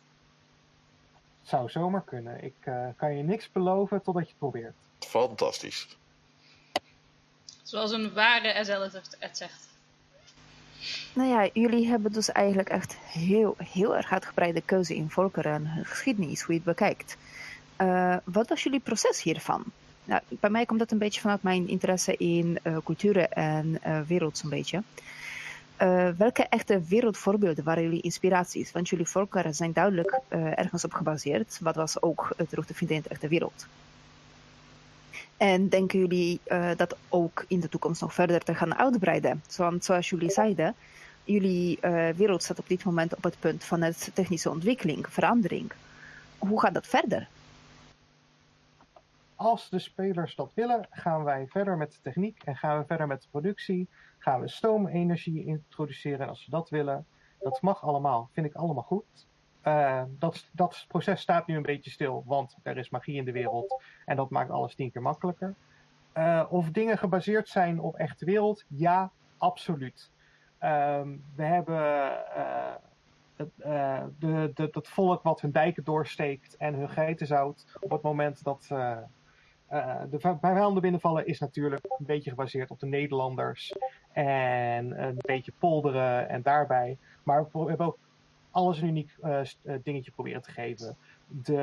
[1.45, 2.43] Zou zomaar kunnen.
[2.43, 4.73] Ik uh, kan je niks beloven totdat je het probeert.
[4.99, 5.97] Fantastisch.
[7.63, 9.67] Zoals een ware SL het, zegt.
[11.13, 15.85] Nou ja, jullie hebben dus eigenlijk echt heel, heel erg uitgebreide keuze in volkeren en
[15.85, 17.17] geschiedenis, hoe je het bekijkt.
[17.81, 19.63] Uh, wat was jullie proces hiervan?
[20.03, 24.01] Nou, bij mij komt dat een beetje vanuit mijn interesse in uh, culturen en uh,
[24.01, 24.83] wereld zo'n beetje.
[26.17, 28.71] Welke echte wereldvoorbeelden waren jullie inspiraties?
[28.71, 31.59] Want jullie volkeren zijn duidelijk ergens op gebaseerd.
[31.61, 33.67] Wat was ook terug te vinden in de echte wereld?
[35.37, 36.39] En denken jullie
[36.75, 39.41] dat ook in de toekomst nog verder te gaan uitbreiden?
[39.57, 40.75] Want zoals jullie zeiden,
[41.23, 41.79] jullie
[42.15, 45.71] wereld staat op dit moment op het punt van het technische ontwikkeling, verandering.
[46.37, 47.27] Hoe gaat dat verder?
[49.35, 53.07] Als de spelers dat willen, gaan wij verder met de techniek en gaan we verder
[53.07, 53.89] met de productie.
[54.17, 57.05] Gaan we stoomenergie introduceren en als ze dat willen,
[57.39, 59.27] dat mag allemaal, vind ik allemaal goed.
[59.63, 63.31] Uh, dat, dat proces staat nu een beetje stil, want er is magie in de
[63.31, 65.55] wereld en dat maakt alles tien keer makkelijker.
[66.17, 70.11] Uh, of dingen gebaseerd zijn op echte wereld, ja, absoluut.
[70.59, 71.77] Ehm, we hebben
[72.35, 72.73] eh,
[73.35, 78.01] het, eh, de, de, dat volk wat hun dijken doorsteekt en hun geitenzout op het
[78.01, 78.67] moment dat
[79.67, 83.75] eh, de vi- vijanden binnenvallen is natuurlijk een beetje gebaseerd op de Nederlanders
[84.11, 86.97] en een beetje polderen en daarbij.
[87.23, 87.97] Maar we hebben ook
[88.51, 89.47] alles een uniek eh, eh,
[89.83, 90.97] dingetje proberen te geven.
[91.27, 91.61] De,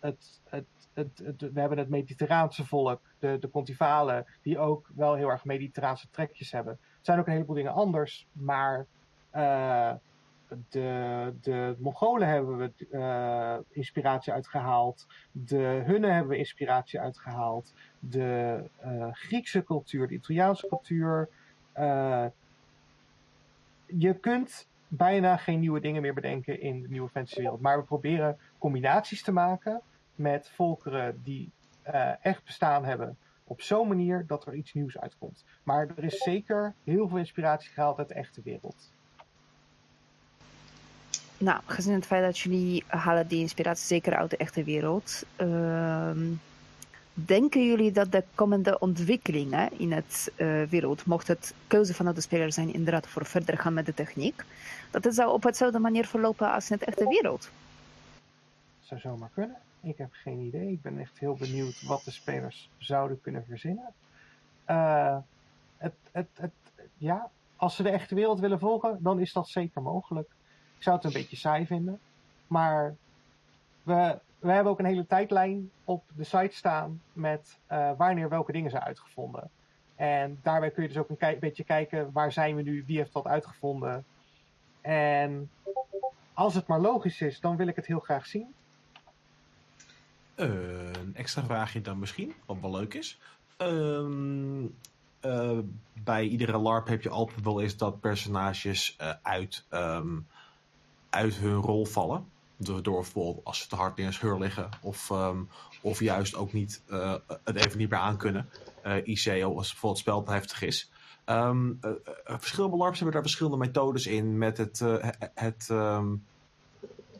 [0.00, 0.64] het, het,
[0.94, 6.52] het, we hebben het Mediterraanse volk, de, de die ook wel heel erg Mediterraanse trekjes
[6.52, 6.72] hebben.
[6.72, 8.86] Er zijn ook een heleboel dingen anders, maar
[10.68, 15.06] de, de Mongolen hebben we eh, inspiratie uitgehaald.
[15.32, 17.74] De Hunnen hebben we inspiratie uitgehaald.
[17.98, 21.28] De eh, Griekse cultuur, de Italiaanse cultuur.
[21.72, 22.26] eh,
[23.86, 27.60] je kunt bijna geen nieuwe dingen meer bedenken in de nieuwe fantasywereld.
[27.60, 29.80] Maar we proberen combinaties te maken
[30.14, 31.52] met volkeren die
[32.20, 33.16] echt bestaan hebben.
[33.44, 35.44] Op zo'n manier dat er iets nieuws uitkomt.
[35.62, 38.93] Maar er is zeker heel veel inspiratie gehaald uit de echte wereld.
[41.38, 46.32] Nou, gezien het feit dat jullie halen die inspiratie zeker uit de echte wereld, ehm,
[47.14, 52.22] denken jullie dat de komende ontwikkelingen in het eh, wereld, mocht het keuze vanuit de
[52.22, 54.44] speler zijn inderdaad voor verder gaan met de techniek,
[54.90, 57.50] dat het zou op hetzelfde manier verlopen als in het echte wereld?
[58.80, 59.56] Zou zomaar kunnen.
[59.80, 60.70] Ik heb geen idee.
[60.70, 63.92] Ik ben echt heel benieuwd wat de spelers zouden kunnen verzinnen.
[64.64, 65.16] Eh,
[65.76, 66.52] het, het, het,
[66.96, 70.28] ja, als ze de echte wereld willen volgen, dan is dat zeker mogelijk.
[70.84, 72.00] Zou het een beetje saai vinden.
[72.46, 72.96] Maar
[73.82, 78.52] we, we hebben ook een hele tijdlijn op de site staan met eh, wanneer welke
[78.52, 79.50] dingen zijn uitgevonden.
[79.96, 83.12] En daarbij kun je dus ook een beetje kijken waar zijn we nu, wie heeft
[83.12, 84.04] wat uitgevonden.
[84.80, 85.50] En
[86.32, 88.54] als het maar logisch is, dan wil ik het heel graag zien.
[90.34, 93.20] Een extra vraagje dan misschien, wat wel leuk is.
[93.56, 94.64] Ehm,
[95.20, 95.58] eh,
[95.92, 100.16] bij iedere LARP heb je altijd wel eens dat personages eh, uit, ehm,
[101.14, 102.32] uit hun rol vallen.
[102.56, 104.68] Door, bijvoorbeeld als ze te hard in een scheur liggen.
[104.80, 105.42] Of, ehm,
[105.80, 108.48] of juist ook niet eh, het even niet meer aankunnen.
[108.82, 110.90] Eh IC, als bijvoorbeeld spel heftig is.
[111.24, 111.50] Eh,
[112.26, 114.38] verschillende LARPs hebben daar verschillende methodes in.
[114.38, 114.78] Met het,
[115.34, 115.70] het,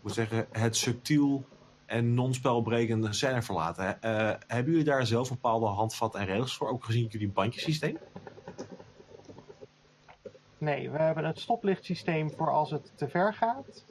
[0.02, 1.44] ik zeggen, het subtiel
[1.86, 3.98] en non-spelbrekende scène verlaten.
[4.46, 6.68] hebben jullie daar zelf bepaalde handvat en regels voor?
[6.68, 7.98] Ook gezien jullie bandjesysteem?
[10.64, 13.84] Nee, we hebben het stoplichtsysteem voor als het te ver gaat.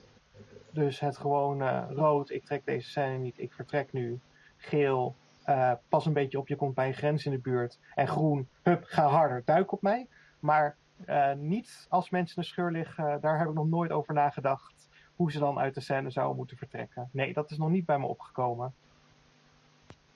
[0.71, 4.19] Dus het gewone rood, ik trek deze scène niet, ik vertrek nu.
[4.57, 7.79] Geel, eh, pas een beetje op, je komt bij een grens in de buurt.
[7.95, 10.07] En groen, hup, ga harder, duik op mij.
[10.39, 14.89] Maar eh, niet als mensen de scheur liggen, daar heb ik nog nooit over nagedacht.
[15.15, 17.09] Hoe ze dan uit de scène zouden moeten vertrekken.
[17.11, 18.73] Nee, dat is nog niet bij me opgekomen.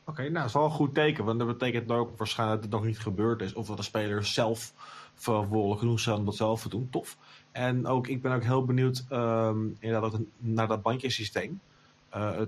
[0.06, 1.26] Oké, nou, dat is wel een goed teken.
[1.26, 3.54] Want dat betekent ook waarschijnlijk dat het nog niet gebeurd is.
[3.54, 4.74] Of dat de spelers zelf
[5.18, 6.90] verantwoordelijk genoeg zijn om dat zelf te doen.
[6.90, 7.18] Tof.
[7.52, 11.62] En ook, ik ben ook heel benieuwd ehm, inderdaad ook naar dat bandjesysteem.
[12.10, 12.42] Eh,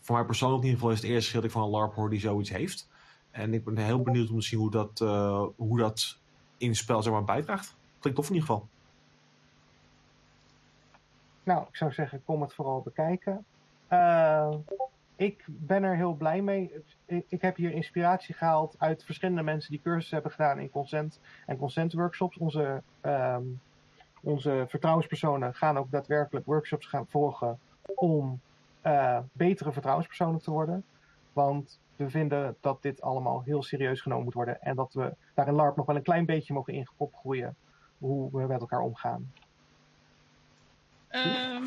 [0.00, 2.10] voor mij persoonlijk in ieder geval is het eerste dat ik van een LARP hoor
[2.10, 2.88] die zoiets heeft.
[3.30, 6.18] En ik ben heel benieuwd om te zien hoe dat, eh, hoe dat
[6.56, 7.76] in het spel zeg maar, bijdraagt.
[7.98, 8.68] Klinkt tof in ieder geval.
[11.42, 13.44] Nou, ik zou zeggen, kom het vooral bekijken.
[13.86, 14.54] Eh,
[15.16, 16.72] ik ben er heel blij mee.
[17.06, 21.56] Ik, heb hier inspiratie gehaald uit verschillende mensen die cursussen hebben gedaan in consent en
[21.56, 22.38] consent workshops.
[22.38, 23.42] Onze, ehm,
[24.22, 27.58] onze vertrouwenspersonen gaan ook daadwerkelijk workshops gaan volgen
[27.94, 28.40] om
[28.80, 30.84] eh, betere vertrouwenspersonen te worden.
[31.32, 35.48] Want we vinden dat dit allemaal heel serieus genomen moet worden en dat we daar
[35.48, 37.56] in LARP nog wel een klein beetje mogen opgroeien
[37.98, 39.32] hoe we met elkaar omgaan.
[41.08, 41.64] Ehm,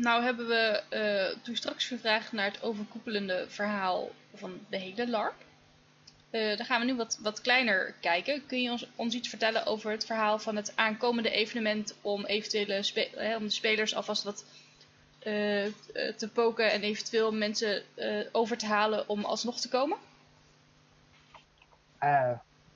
[0.00, 5.34] nou hebben we eh, toen straks gevraagd naar het overkoepelende verhaal van de hele LARP.
[6.30, 8.46] Eh dan gaan we nu wat, wat kleiner kijken.
[8.46, 12.82] Kun je ons, ons iets vertellen over het verhaal van het aankomende evenement om eventuele
[13.16, 14.44] hè, om de spelers alvast wat
[15.18, 15.66] eh,
[16.16, 17.82] te poken en eventueel mensen
[18.32, 19.98] over te halen om alsnog te komen?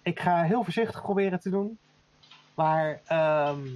[0.02, 1.78] Ik ga heel voorzichtig proberen te doen.
[2.54, 3.68] Maar ehm,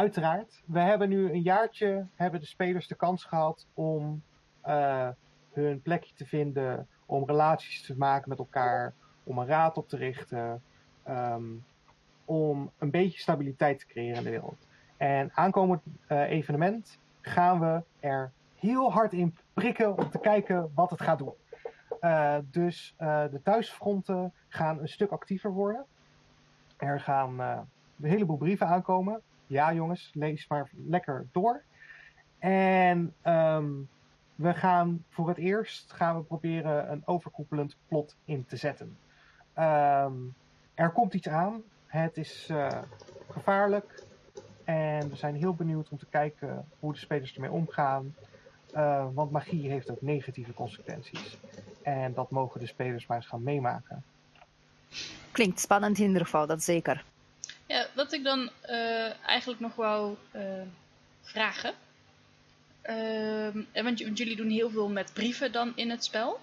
[0.00, 4.22] uiteraard, we hebben nu een jaartje, hebben de spelers de kans gehad om
[4.60, 5.08] eh,
[5.52, 8.94] hun plekje te vinden, om relaties te maken met elkaar,
[9.24, 10.62] om een raad op te richten,
[11.02, 11.44] ehm,
[12.24, 14.66] om een beetje stabiliteit te creëren in de wereld.
[14.96, 20.90] En aankomend eh, evenement gaan we er heel hard in prikken om te kijken wat
[20.90, 21.34] het gaat doen.
[22.00, 25.84] Eh, dus de thuisfronten gaan een stuk actiever worden.
[26.76, 29.22] Er gaan een heleboel brieven aankomen.
[29.50, 31.62] Ja, jongens, lees maar lekker door.
[32.38, 33.68] En ehm,
[34.34, 38.98] we gaan voor het eerst gaan we proberen een overkoepelend plot in te zetten.
[39.54, 40.12] Ehm,
[40.74, 41.62] er komt iets aan.
[41.86, 42.82] het is eh,
[43.30, 44.04] gevaarlijk.
[44.64, 48.14] En we zijn heel benieuwd om te kijken hoe de spelers ermee omgaan.
[48.72, 51.38] Eh, want magie heeft ook negatieve consequenties.
[51.82, 54.02] En dat mogen de spelers maar eens gaan meemaken.
[55.32, 57.04] Klinkt spannend in ieder geval, dat zeker.
[57.70, 60.42] Ja, wat ik dan eh, eigenlijk nog wou eh,
[61.22, 61.74] vragen.
[62.82, 66.40] Ehm, want, want jullie doen heel veel met brieven dan in het spel.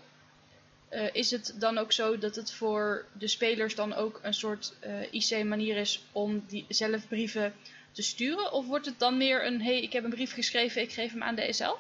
[0.90, 4.74] Eh, is het dan ook zo dat het voor de spelers dan ook een soort
[5.12, 7.54] IC-manier is om die zelf brieven
[7.92, 8.52] te sturen?
[8.52, 11.24] Of wordt het dan meer een, hey, ik heb een brief geschreven, ik geef hem
[11.24, 11.76] aan de SL?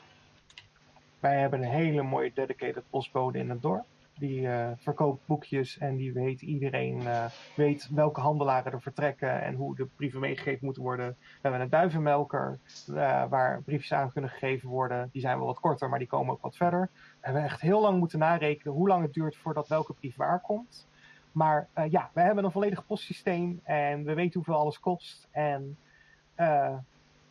[1.19, 3.85] Wij hebben een hele mooie dedicated postbode in het dorp.
[4.19, 9.55] Die eh, verkoopt boekjes en die weet iedereen eh, weet welke handelaren er vertrekken en
[9.55, 11.15] hoe de brieven meegegeven moeten worden.
[11.19, 12.93] We hebben een duivenmelker eh,
[13.29, 15.09] waar briefjes aan kunnen gegeven worden.
[15.11, 16.89] Die zijn wel wat korter, maar die komen ook wat verder.
[16.93, 20.39] We hebben echt heel lang moeten narekenen hoe lang het duurt voordat welke brief waar
[20.39, 20.87] komt.
[21.31, 25.27] Maar ja, we hebben een volledig postsysteem en we weten hoeveel alles kost.
[25.31, 25.77] En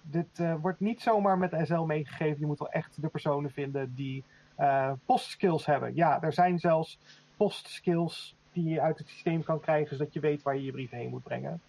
[0.03, 2.41] dit wordt niet zomaar met SL meegegeven.
[2.41, 4.25] Je moet wel echt de personen vinden die
[4.57, 5.95] eh, postskills hebben.
[5.95, 6.99] Ja, er zijn zelfs
[7.37, 10.91] postskills die je uit het systeem kan krijgen, zodat je weet waar je je brief
[10.91, 11.61] heen moet brengen.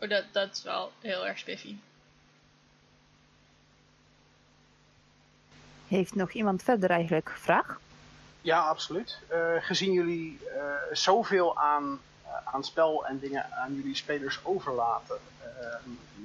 [0.00, 1.76] Oh, dat, dat is wel heel erg spiffy.
[5.88, 7.80] Heeft nog iemand verder eigenlijk vraag?
[8.40, 9.18] Ja, absoluut.
[9.28, 12.00] Eh, gezien jullie eh, zoveel aan,
[12.44, 15.18] aan spel en dingen aan jullie spelers overlaten,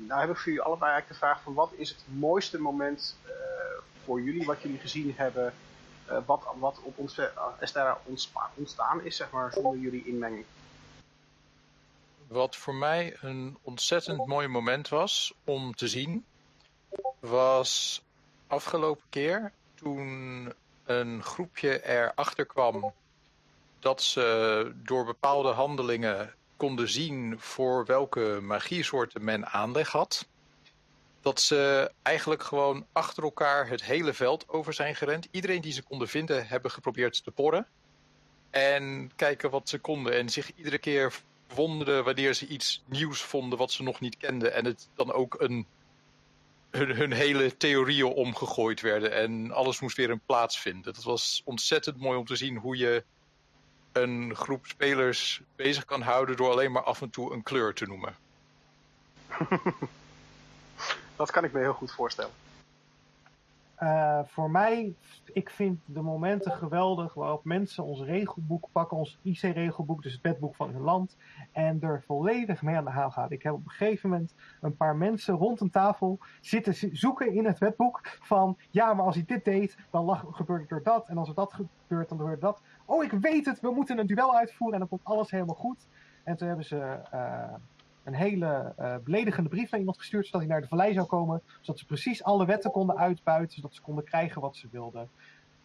[0.08, 3.18] nou heb ik voor jullie allebei eigenlijk de vraag van wat is het mooiste moment
[3.26, 3.32] eh,
[4.08, 5.54] voor jullie, wat jullie gezien hebben,
[6.06, 7.20] eh, wat, wat op ons
[7.60, 10.46] Estera ontspa- ontstaan is, zeg maar, zonder jullie inmenging.
[12.28, 16.26] Wat voor mij een ontzettend mooi moment was om te zien,
[17.20, 18.02] was
[18.48, 20.54] afgelopen keer toen
[20.86, 22.94] een groepje erachter kwam
[23.80, 30.28] dat ze door bepaalde handelingen konden zien voor welke magiesoorten men aanleg had.
[31.28, 35.28] Dat ze eigenlijk gewoon achter elkaar het hele veld over zijn gerend.
[35.32, 37.68] Iedereen die ze konden vinden, hebben geprobeerd te porren.
[38.50, 40.14] En kijken wat ze konden.
[40.14, 41.20] En zich iedere keer
[41.54, 44.54] wonderden wanneer ze iets nieuws vonden wat ze nog niet kenden.
[44.54, 45.66] En het dan ook een,
[46.70, 49.12] hun, hun hele theorieën omgegooid werden.
[49.12, 50.94] En alles moest weer een plaats vinden.
[50.94, 53.04] Dat was ontzettend mooi om te zien hoe je
[53.92, 57.86] een groep spelers bezig kan houden door alleen maar af en toe een kleur te
[57.86, 58.16] noemen.
[61.18, 62.32] Dat kan ik me heel goed voorstellen.
[63.76, 64.94] Eh, voor mij,
[65.34, 70.56] ik vind de momenten geweldig waarop mensen ons regelboek pakken, ons IC-regelboek, dus het wetboek
[70.56, 71.18] van hun land,
[71.52, 73.32] en er volledig mee aan de haal gaan.
[73.32, 77.34] Ik heb op een gegeven moment een paar mensen rond een tafel zitten zo- zoeken
[77.34, 81.08] in het wetboek van, ja, maar als hij dit deed, dan lag, gebeurde er dat,
[81.08, 82.62] en als er dat gebeurt, dan gebeurt dat.
[82.86, 85.88] Oh, ik weet het, we moeten een duel uitvoeren en dan komt alles helemaal goed.
[86.24, 86.80] En toen hebben ze
[87.12, 87.54] eh,
[88.08, 91.42] een hele eh, beledigende brief naar iemand gestuurd, zodat hij naar de vallei zou komen,
[91.62, 95.10] zodat ze precies alle wetten konden uitbuiten, zodat ze konden krijgen wat ze wilden.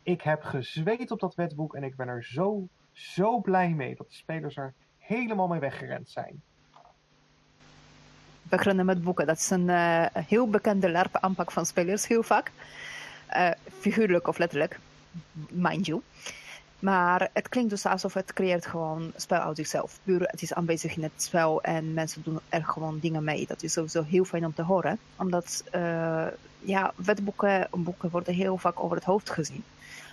[0.03, 4.09] Ik heb gezweet op dat wetboek en ik ben er zo, zo blij mee dat
[4.09, 6.43] de spelers er helemaal mee weggerend zijn.
[8.43, 9.27] beginnen met boeken.
[9.27, 12.51] Dat is een eh, heel bekende LARP-aanpak van spelers, heel vaak.
[13.27, 14.79] Eh, figuurlijk of letterlijk,
[15.51, 16.03] mind you.
[16.83, 19.99] Maar het klinkt dus alsof het creëert gewoon spel uit zichzelf.
[20.05, 23.47] Puur, het is aanwezig in het spel en mensen doen er gewoon dingen mee.
[23.47, 24.99] Dat is sowieso heel fijn om te horen.
[25.17, 26.27] Omdat, eh,
[26.59, 29.65] ja, wetboeken boeken worden heel vaak over het hoofd gezien.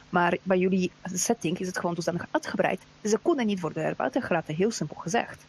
[0.10, 2.82] Maar bij jullie setting is het gewoon toestandig uitgebreid.
[3.04, 5.46] Ze konden niet worden erbuiten gelaten, heel simpel gezegd.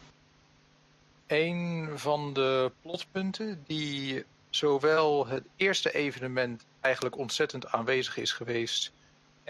[1.26, 8.92] Een van de plotpunten die zowel het eerste evenement eigenlijk ontzettend aanwezig is geweest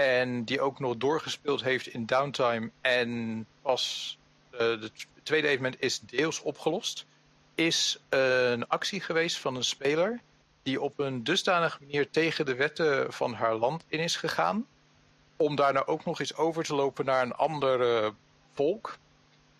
[0.00, 2.70] en die ook nog doorgespeeld heeft in downtime.
[2.80, 4.18] En pas
[4.50, 7.06] het tweede evenement is deels opgelost,
[7.54, 10.20] is een actie geweest van een speler
[10.62, 14.66] die op een dusdanige manier tegen de wetten van haar land in is gegaan,
[15.36, 18.12] om daarna ook nog eens over te lopen naar een ander
[18.52, 18.98] volk,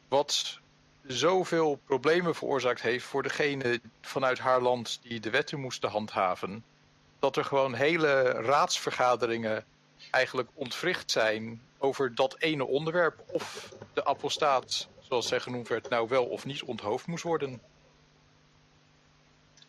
[0.09, 0.59] wat
[1.07, 6.64] zoveel problemen veroorzaakt heeft voor degene vanuit haar land die de wetten moesten handhaven,
[7.18, 9.64] dat er gewoon hele raadsvergaderingen
[10.11, 16.09] eigenlijk ontwricht zijn over dat ene onderwerp of de apostaat, zoals zij genoemd werd, nou
[16.09, 17.61] wel of niet onthoofd moest worden.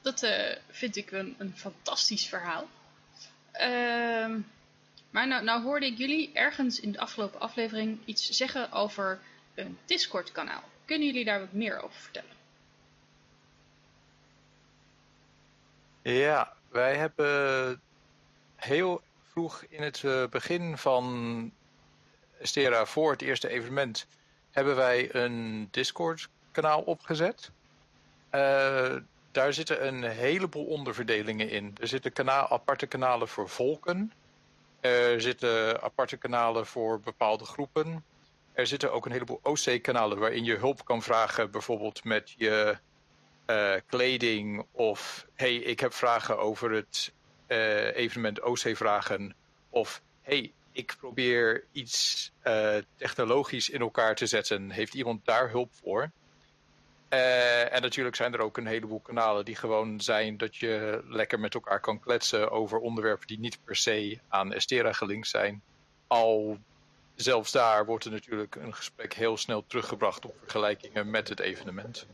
[0.02, 2.68] Dat uh, vind ik een, een fantastisch verhaal.
[3.54, 4.36] Uh,
[5.10, 9.22] maar nou, nou hoorde ik jullie ergens in de afgelopen aflevering iets zeggen over
[9.56, 10.64] een Discord-kanaal.
[10.86, 12.40] Kunnen jullie daar wat meer over vertellen?
[16.02, 17.82] Ja, wij hebben
[18.56, 19.02] heel
[19.32, 21.52] vroeg in het uh, begin van
[22.40, 24.08] Estera voor het eerste evenement
[24.52, 27.52] hebben wij een Discord Discord-kanaal opgezet.
[28.30, 28.96] Eh,
[29.32, 31.76] daar zitten een heleboel onderverdelingen in.
[31.80, 34.12] Er zitten kanaal, aparte kanalen voor volken.
[34.80, 38.04] Er zitten aparte kanalen voor bepaalde groepen.
[38.54, 42.78] Er zitten ook een heleboel OC-kanalen waarin je hulp kan vragen, bijvoorbeeld met je
[43.46, 44.66] eh, kleding.
[44.72, 47.14] Of hey, ik heb vragen over het
[47.52, 49.36] eh, evenement OC-vragen.
[49.70, 54.70] Of hey, ik probeer iets eh, technologisch in elkaar te zetten.
[54.70, 56.12] Heeft iemand daar hulp voor?
[57.10, 61.40] Eh, en natuurlijk zijn er ook een heleboel kanalen die gewoon zijn dat je lekker
[61.40, 65.62] met elkaar kan kletsen over onderwerpen die niet per se aan Estera gelinkt zijn.
[66.08, 66.58] Al
[67.16, 72.08] zelfs daar wordt er natuurlijk een gesprek heel snel teruggebracht op vergelijkingen met het evenement.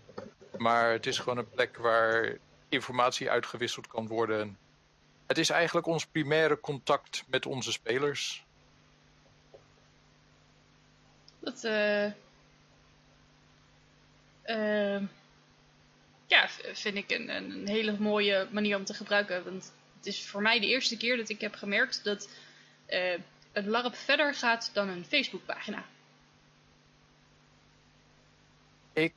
[0.57, 2.37] Maar het is gewoon een plek waar
[2.69, 4.57] informatie uitgewisseld kan worden.
[5.27, 8.45] Het is eigenlijk ons primaire contact met onze spelers.
[11.39, 12.11] Dat eh
[14.47, 15.01] eh,
[16.27, 19.43] ja, vind ik een, een een hele mooie manier om te gebruiken.
[19.43, 22.29] Want het is voor mij de eerste keer dat ik heb gemerkt dat
[22.85, 23.13] eh,
[23.51, 25.85] een LARP verder gaat dan een Facebookpagina.
[28.93, 29.13] Ik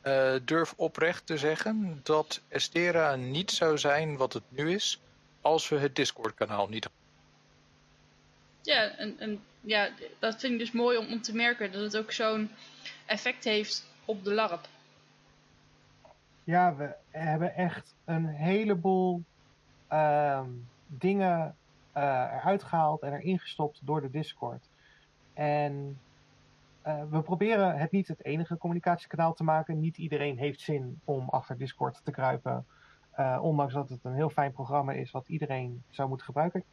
[0.00, 5.00] eh, durf oprecht te zeggen dat Estera niet zou zijn wat het nu is
[5.46, 6.88] als we het Discord-kanaal niet.
[8.62, 9.88] Ja, en, en ja,
[10.18, 12.50] dat vind ik dus mooi om, om te merken dat het ook zo'n
[13.06, 14.68] effect heeft op de LARP.
[16.44, 19.22] Ja, we hebben echt een heleboel
[19.88, 20.50] ehm,
[20.86, 21.56] dingen
[21.92, 24.68] eh, eruit gehaald en erin gestopt door de Discord.
[25.34, 25.98] En
[26.82, 29.80] eh, we proberen het niet het enige communicatiekanaal te maken.
[29.80, 32.66] Niet iedereen heeft zin om achter Discord te kruipen.
[33.16, 36.64] Eh, ondanks dat het een heel fijn programma is wat iedereen zou moeten gebruiken.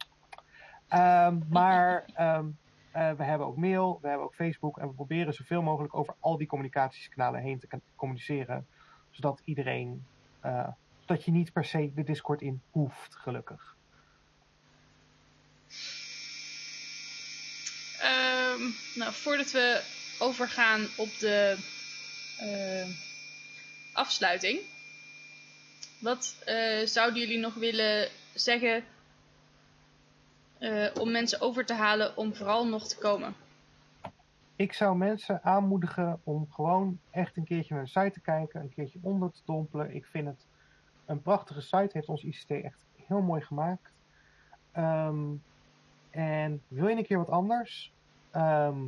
[0.88, 2.48] Ehm, maar ehm,
[2.92, 4.78] eh, we hebben ook mail, we hebben ook Facebook.
[4.78, 8.68] En we proberen zoveel mogelijk over al die communicatieskanalen heen te communiceren
[9.12, 10.06] zodat iedereen,
[10.40, 10.68] eh,
[11.06, 13.76] dat je niet per se de Discord in hoeft, gelukkig.
[18.00, 18.62] Ehm,
[18.96, 19.84] nou, voordat we
[20.20, 21.58] overgaan op de
[23.94, 24.60] afsluiting,
[26.04, 28.84] wat eh, zouden jullie nog willen zeggen
[30.58, 33.36] eh, om mensen over te halen om vooral nog te komen?
[34.56, 38.74] Ik zou mensen aanmoedigen om gewoon echt een keertje naar de site te kijken, een
[38.74, 39.96] keertje onder te dompelen.
[39.96, 40.46] Ik vind het
[41.06, 42.78] een prachtige site, heeft ons ICT echt
[43.08, 43.92] heel mooi gemaakt.
[44.72, 45.24] Ehm,
[46.10, 47.94] en wil je een keer wat anders?
[48.32, 48.82] Ehm,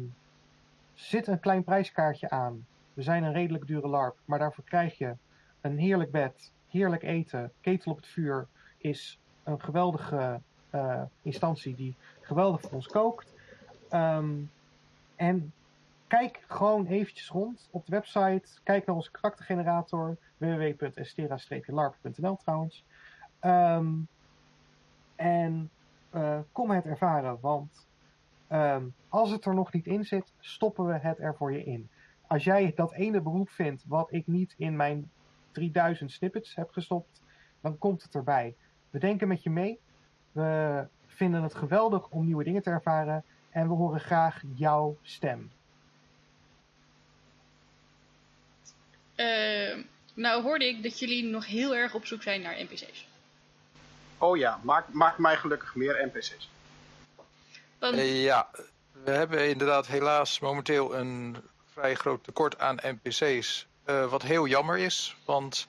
[0.93, 2.65] zit een klein prijskaartje aan.
[2.93, 5.15] We zijn een redelijk dure LARP, maar daarvoor krijg je
[5.61, 7.51] een heerlijk bed, heerlijk eten.
[7.61, 8.47] Ketel op het vuur
[8.77, 13.33] is een geweldige eh, instantie die geweldig voor ons kookt.
[13.89, 14.33] Ehm,
[15.15, 15.53] en
[16.07, 18.43] kijk gewoon eventjes rond op de website.
[18.63, 22.85] Kijk naar onze karaktergenerator www.estera-larp.nl trouwens.
[23.39, 23.93] Ehm,
[25.15, 25.69] en
[26.09, 27.87] eh, kom het ervaren, want
[28.47, 31.89] ehm, als het er nog niet in zit, stoppen we het er voor je in.
[32.27, 35.09] Als jij dat ene beroep vindt wat ik niet in mijn
[35.55, 37.21] 3000 snippets heb gestopt,
[37.61, 38.55] dan komt het erbij.
[38.89, 39.79] We denken met je mee.
[40.31, 43.23] We vinden het geweldig om nieuwe dingen te ervaren.
[43.49, 45.51] En we horen graag jouw stem.
[49.15, 49.77] Eh,
[50.13, 53.07] nou hoorde ik dat jullie nog heel erg op zoek zijn naar NPC's.
[54.17, 56.49] Oh ja, maak, maak mij gelukkig meer NPC's.
[57.79, 58.49] Dan, Eh, ja,
[59.03, 61.37] we hebben inderdaad helaas momenteel een
[61.73, 63.67] vrij groot tekort aan NPC's.
[63.85, 65.67] Eh, wat heel jammer is, want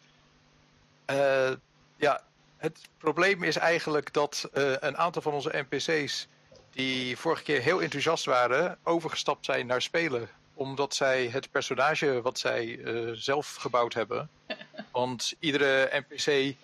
[1.05, 1.53] eh,
[1.97, 2.23] ja,
[2.57, 6.29] het probleem is eigenlijk dat eh, een aantal van onze NPC's
[6.71, 10.29] die vorige keer heel enthousiast waren, overgestapt zijn naar spelen.
[10.55, 12.81] Omdat zij het personage wat zij
[13.13, 14.31] zelf gebouwd hebben.
[14.93, 16.57] Want iedere NPC,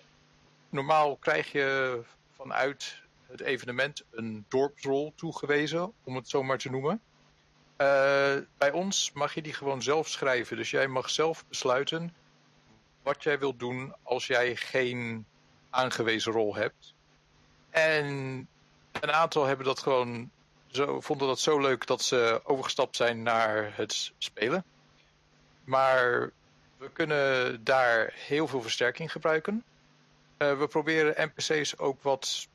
[0.69, 1.99] normaal krijg je
[2.35, 7.01] vanuit het evenement een dorpsrol toegewezen, om het zo maar te noemen.
[7.75, 10.57] Eh, bij ons mag je die gewoon zelf schrijven.
[10.57, 12.15] Dus jij mag zelf besluiten
[13.03, 15.25] wat jij wilt doen als jij geen
[15.69, 16.93] aangewezen rol hebt.
[17.69, 18.05] En
[18.91, 20.31] een aantal hebben dat gewoon
[20.67, 24.63] zo, vonden dat zo leuk dat ze overgestapt zijn naar het spelen.
[25.63, 26.31] Maar
[26.77, 29.63] we kunnen daar heel veel versterking gebruiken.
[30.37, 32.47] Eh, we proberen NPC's ook wat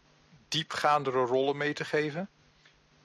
[0.49, 2.29] diepgaandere rollen mee te geven.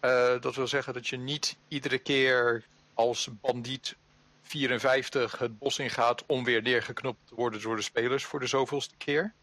[0.04, 3.96] Eh, dat wil zeggen dat je niet iedere keer als bandiet
[4.42, 8.96] 54 het bos ingaat om weer neergeknopt te worden door de spelers voor de zoveelste
[8.98, 9.34] keer.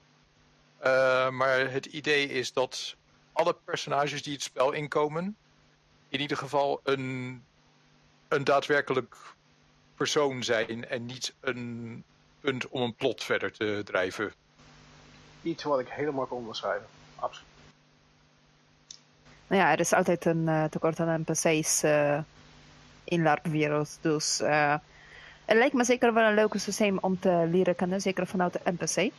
[0.79, 2.97] Eh, maar het idee is dat
[3.33, 5.37] alle personages die het spel inkomen,
[6.09, 7.43] in ieder geval een,
[8.29, 9.17] een daadwerkelijk
[9.95, 12.05] persoon zijn en niet een
[12.41, 14.33] punt om een plot verder te drijven.
[15.43, 16.87] Iets wat ik helemaal kan onderschrijven.
[17.17, 17.49] Absoluut.
[19.51, 22.19] Nou ja, er is altijd een eh, tekort aan NPC's eh,
[23.05, 23.99] in LARP-wereld.
[24.01, 24.75] Dus eh,
[25.45, 28.61] het lijkt me zeker wel een leuk systeem om te leren kennen, zeker vanuit de
[28.65, 29.13] NPC.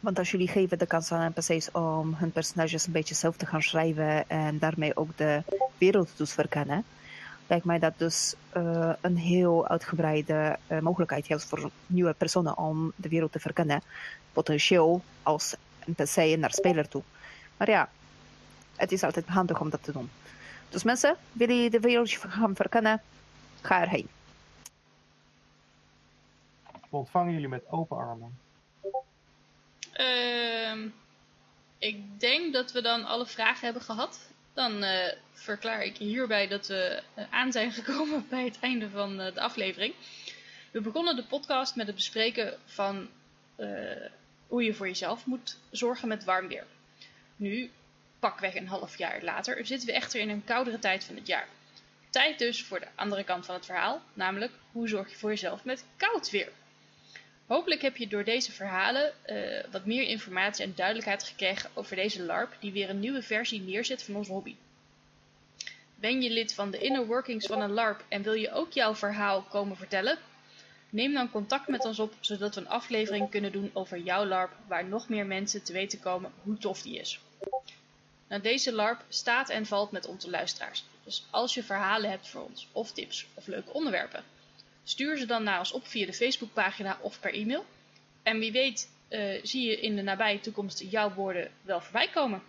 [0.00, 3.46] Want als jullie geven de kans aan NPC's om hun personages een beetje zelf te
[3.46, 5.42] gaan schrijven en daarmee ook de
[5.78, 6.84] wereld dus verkennen,
[7.46, 8.34] lijkt mij dat dus
[9.00, 13.82] een heel uitgebreide mogelijkheid voor nieuwe personen om de wereld te verkennen.
[14.32, 15.54] Potentieel als
[15.84, 17.02] NPC naar speler toe.
[17.56, 17.88] Maar ja,
[18.76, 20.10] het is altijd handig om dat te doen.
[20.68, 23.02] Dus mensen, willen jullie de wereld gaan verkennen?
[23.60, 24.08] Ga erheen.
[26.90, 28.38] We ontvangen jullie met open armen.
[29.92, 30.88] Ehm,
[31.78, 34.18] ik denk dat we dan alle vragen hebben gehad.
[34.52, 39.20] Dan eh, verklaar ik hierbij dat we eh, aan zijn gekomen bij het einde van
[39.20, 39.94] eh, de aflevering.
[40.70, 43.08] We begonnen de podcast met het bespreken van
[43.56, 43.68] eh,
[44.46, 46.66] hoe je voor jezelf moet zorgen met warm weer.
[47.36, 47.70] Nu,
[48.18, 51.48] pakweg een half jaar later, zitten we echter in een koudere tijd van het jaar.
[52.10, 55.64] Tijd dus voor de andere kant van het verhaal, namelijk hoe zorg je voor jezelf
[55.64, 56.48] met koud weer.
[57.46, 62.22] Hopelijk heb je door deze verhalen eh, wat meer informatie en duidelijkheid gekregen over deze
[62.22, 64.56] LARP die weer een nieuwe versie neerzet van onze hobby.
[65.94, 68.94] Ben je lid van de inner workings van een LARP en wil je ook jouw
[68.94, 70.18] verhaal komen vertellen?
[70.90, 74.52] Neem dan contact met ons op zodat we een aflevering kunnen doen over jouw LARP
[74.66, 77.20] waar nog meer mensen te weten komen hoe tof die is.
[78.28, 80.84] Nou, deze LARP staat en valt met onze luisteraars.
[81.04, 84.24] Dus als je verhalen hebt voor ons, of tips, of leuke onderwerpen,
[84.84, 87.64] stuur ze dan naar ons op via de Facebookpagina of per e-mail.
[88.22, 92.42] En wie weet eh, zie je in de nabije toekomst jouw woorden wel voorbij komen.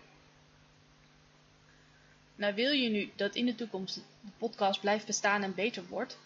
[2.34, 6.18] Nou wil je nu dat in de toekomst de podcast blijft bestaan en beter wordt,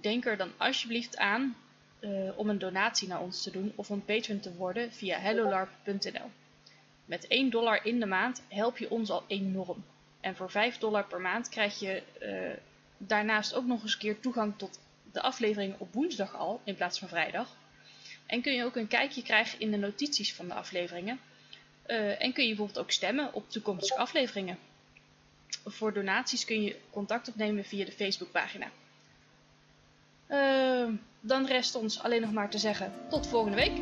[0.00, 1.56] denk er dan alsjeblieft aan
[2.00, 6.30] eh, om een donatie naar ons te doen of een patron te worden via hellolarp.nl.
[7.04, 9.84] Met 1 dollar in de maand help je ons al enorm.
[10.20, 12.58] En voor 5 dollar per maand krijg je eh,
[12.98, 14.78] daarnaast ook nog eens keer toegang tot
[15.12, 17.56] de afleveringen op woensdag al in plaats van vrijdag.
[18.26, 21.20] En kun je ook een kijkje krijgen in de notities van de afleveringen.
[21.82, 24.58] Eh, en kun je bijvoorbeeld ook stemmen op toekomstige afleveringen.
[25.64, 28.70] Voor donaties kun je contact opnemen via de Facebookpagina.
[30.28, 30.88] Uh,
[31.20, 33.72] dan rest ons alleen nog maar te zeggen tot volgende week.